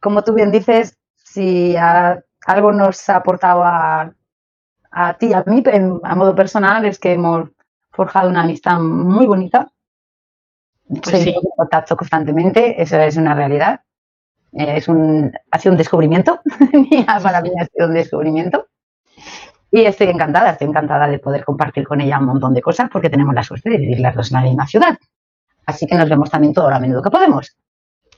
[0.00, 4.12] Como tú bien dices, si algo nos ha aportado a,
[4.90, 5.62] a ti y a mí,
[6.02, 7.50] a modo personal, es que hemos
[7.90, 9.70] forjado una amistad muy bonita.
[10.88, 13.82] Pues Seguimos en contacto constantemente, eso es una realidad
[14.56, 16.40] es un, ha sido un descubrimiento,
[17.22, 18.66] para mí ha sido un descubrimiento.
[19.70, 23.10] Y estoy encantada, estoy encantada de poder compartir con ella un montón de cosas porque
[23.10, 24.96] tenemos la suerte de vivir las dos en la misma ciudad.
[25.66, 27.56] Así que nos vemos también todo lo a menudo que podemos.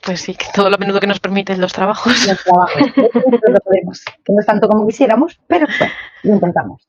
[0.05, 2.27] Pues sí, todo lo a menudo que nos permiten los trabajos.
[2.27, 6.87] Los trabajos, que no es tanto como quisiéramos, pero bueno, lo intentamos.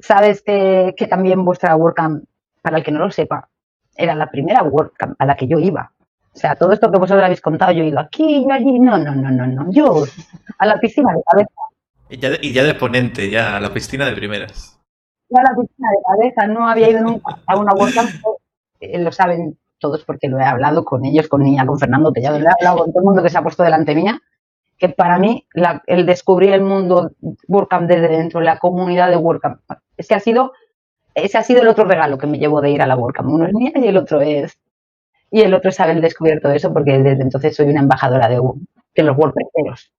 [0.00, 2.24] Sabes que, que también vuestra WordCamp,
[2.60, 3.48] para el que no lo sepa,
[3.94, 5.92] era la primera WordCamp a la que yo iba.
[6.34, 8.96] O sea, todo esto que vosotros habéis contado, yo he ido aquí, yo allí, no,
[8.96, 9.70] no, no, no, no.
[9.70, 10.04] Yo
[10.58, 11.52] a la piscina de cabeza.
[12.08, 14.80] Y ya de, y ya de ponente, ya a la piscina de primeras.
[15.28, 18.10] Yo a la piscina de cabeza, no había ido nunca a una WordCamp,
[18.80, 22.38] eh, lo saben todos porque lo he hablado con ellos, con Niña, con Fernando Tellado,
[22.38, 24.18] lo he hablado con todo el mundo que se ha puesto delante mía,
[24.78, 25.46] que para mí
[25.86, 27.12] el descubrir el mundo
[27.48, 29.60] WordCamp desde dentro, la comunidad de WordCamp,
[29.96, 30.52] es que ha sido,
[31.14, 33.28] ese ha sido el otro regalo que me llevo de ir a la WordCamp.
[33.28, 34.58] Uno es mía y el otro es
[35.32, 38.38] y el otro es haber descubierto eso porque desde entonces soy una embajadora de,
[38.94, 39.90] de los WordPresseros.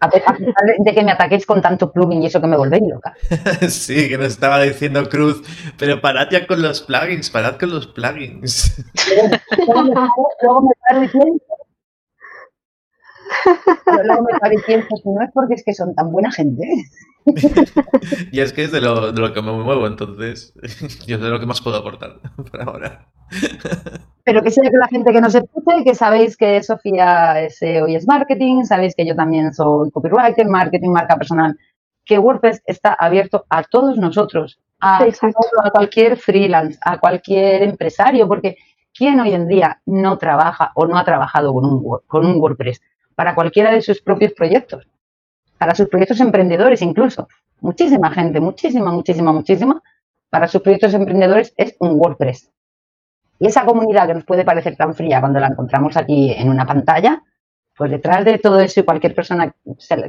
[0.00, 3.14] A pesar de que me ataquéis con tanto plugin y eso que me volvéis loca.
[3.68, 5.42] Sí, que nos estaba diciendo Cruz,
[5.76, 8.82] pero parad ya con los plugins, parad con los plugins.
[9.58, 11.10] luego me paro y
[14.06, 16.66] luego me paro y pienso, no es porque es que son tan buena gente.
[18.32, 20.54] y es que es de lo, de lo que me muevo, entonces
[21.06, 23.08] yo es de lo que más puedo aportar por ahora.
[24.24, 27.62] Pero que sea que la gente que no se escuche, que sabéis que Sofía es
[27.62, 31.56] hoy es marketing, sabéis que yo también soy copywriter, marketing, marca personal,
[32.04, 38.56] que WordPress está abierto a todos nosotros, a, a cualquier freelance, a cualquier empresario, porque
[38.94, 42.80] ¿quién hoy en día no trabaja o no ha trabajado con un, con un WordPress?
[43.14, 44.86] Para cualquiera de sus propios proyectos,
[45.58, 47.28] para sus proyectos emprendedores incluso.
[47.60, 49.82] Muchísima gente, muchísima, muchísima, muchísima,
[50.30, 52.50] para sus proyectos emprendedores es un WordPress.
[53.38, 56.66] Y esa comunidad que nos puede parecer tan fría cuando la encontramos aquí en una
[56.66, 57.22] pantalla,
[57.76, 59.54] pues detrás de todo eso y cualquier persona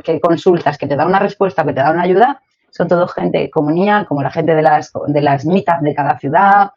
[0.03, 3.49] que consultas, que te da una respuesta, que te da una ayuda, son todo gente
[3.49, 6.71] comunidad, como la gente de las, de las mitas de cada ciudad,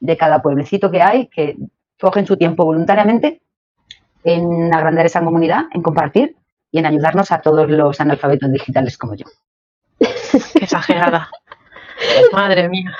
[0.00, 1.56] de cada pueblecito que hay, que
[2.00, 3.40] cogen su tiempo voluntariamente
[4.24, 6.36] en agrandar esa comunidad, en compartir
[6.70, 9.26] y en ayudarnos a todos los analfabetos digitales como yo.
[10.60, 11.28] Exagerada.
[12.32, 12.94] Madre mía.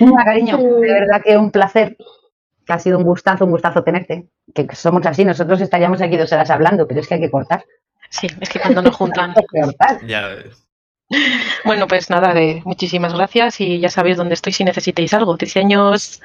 [0.00, 1.96] Mira, cariño, de verdad que un placer
[2.66, 4.28] que ha sido un gustazo, un gustazo tenerte.
[4.54, 7.64] Que somos así, nosotros estaríamos aquí dos horas hablando, pero es que hay que cortar.
[8.08, 9.34] Sí, es que cuando nos juntan.
[10.06, 10.66] ya ves.
[11.64, 15.36] Bueno, pues nada, de, muchísimas gracias y ya sabéis dónde estoy si necesitáis algo.
[15.36, 16.20] Diseños,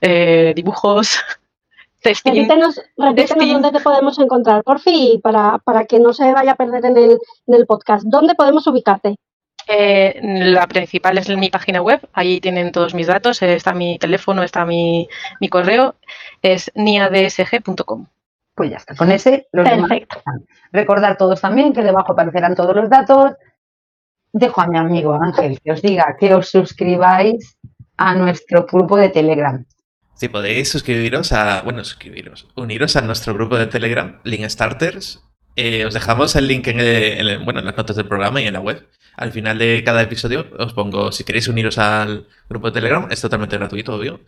[0.00, 1.18] eh, dibujos.
[2.04, 6.54] Repítenos, repítenos dónde te podemos encontrar, por fin, para, para que no se vaya a
[6.54, 7.18] perder en el,
[7.48, 8.04] en el podcast.
[8.06, 9.16] ¿Dónde podemos ubicarte?
[9.70, 13.98] Eh, la principal es mi página web, ahí tienen todos mis datos, eh, está mi
[13.98, 15.06] teléfono, está mi,
[15.50, 15.96] correo,
[16.40, 18.06] es niadsg.com.
[18.54, 20.22] Pues ya está, con ese los Perfecto.
[20.72, 23.32] Recordar todos también que debajo aparecerán todos los datos.
[24.32, 27.58] Dejo a mi amigo Ángel que os diga que os suscribáis
[27.98, 29.64] a nuestro grupo de Telegram.
[30.14, 35.22] Si podéis suscribiros a, bueno, suscribiros, uniros a nuestro grupo de Telegram, Link Starters.
[35.56, 38.60] Eh, os dejamos el link en, bueno, en las notas del programa y en la
[38.60, 38.88] web
[39.18, 43.20] al final de cada episodio os pongo, si queréis uniros al grupo de Telegram, es
[43.20, 44.20] totalmente gratuito, obvio.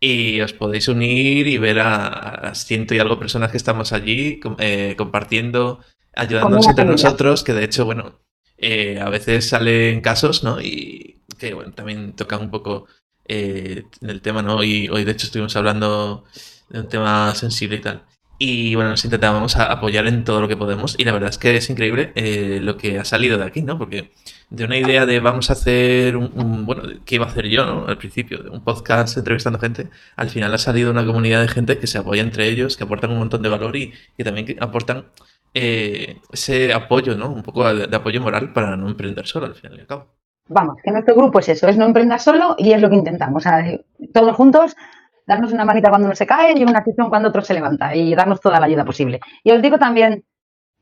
[0.00, 4.40] Y os podéis unir y ver a, las ciento y algo personas que estamos allí
[4.58, 5.80] eh, compartiendo,
[6.14, 8.20] ayudándonos entre nosotros, que de hecho, bueno,
[8.56, 10.60] eh, a veces salen casos, ¿no?
[10.60, 12.86] Y que, bueno, también tocan un poco
[13.26, 14.64] eh, el tema, ¿no?
[14.64, 16.24] Y hoy, de hecho, estuvimos hablando
[16.70, 18.04] de un tema sensible y tal.
[18.38, 20.94] Y bueno, nos intentamos apoyar en todo lo que podemos.
[20.98, 23.78] Y la verdad es que es increíble eh, lo que ha salido de aquí, ¿no?
[23.78, 24.12] Porque
[24.50, 27.86] de una idea de vamos a hacer un, bueno, ¿qué iba a hacer yo, ¿no?
[27.86, 31.78] Al principio, de un podcast entrevistando gente, al final ha salido una comunidad de gente
[31.78, 35.06] que se apoya entre ellos, que aportan un montón de valor y que también aportan
[35.52, 37.30] eh, ese apoyo, ¿no?
[37.30, 40.06] Un poco de, apoyo moral para no emprender solo, al final y al cabo.
[40.48, 43.44] Vamos, que nuestro grupo es eso, es no emprender solo y es lo que intentamos.
[43.44, 43.62] O sea,
[44.14, 44.76] todos juntos
[45.26, 48.14] darnos una manita cuando uno se cae y una acción cuando otro se levanta y
[48.14, 49.20] darnos toda la ayuda posible.
[49.44, 50.24] Y os digo también,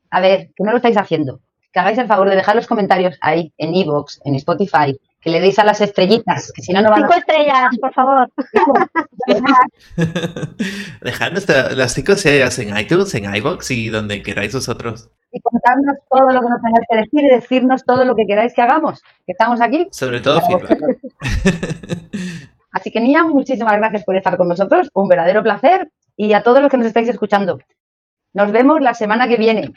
[0.09, 1.41] a ver, que no lo estáis haciendo,
[1.71, 5.39] que hagáis el favor de dejar los comentarios ahí en Evox, en Spotify, que le
[5.39, 8.29] deis a las estrellitas, que si no, no van Cinco estrellas, por favor.
[11.01, 15.09] Dejadnos las cinco estrellas en iTunes, en iVoox y donde queráis vosotros.
[15.31, 18.53] Y contarnos todo lo que nos tengáis que decir y decirnos todo lo que queráis
[18.53, 19.87] que hagamos, que estamos aquí.
[19.91, 20.79] Sobre todo feedback.
[22.71, 24.89] Así que, Nia, muchísimas gracias por estar con nosotros.
[24.93, 25.91] Un verdadero placer.
[26.15, 27.59] Y a todos los que nos estáis escuchando,
[28.33, 29.73] nos vemos la semana que viene.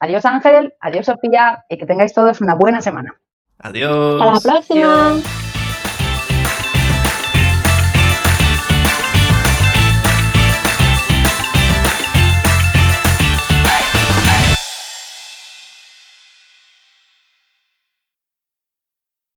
[0.00, 0.74] Adiós, Ángel.
[0.80, 1.64] Adiós, Sofía.
[1.68, 3.14] Y que tengáis todos una buena semana.
[3.58, 4.20] Adiós.
[4.20, 5.49] Hasta la próxima.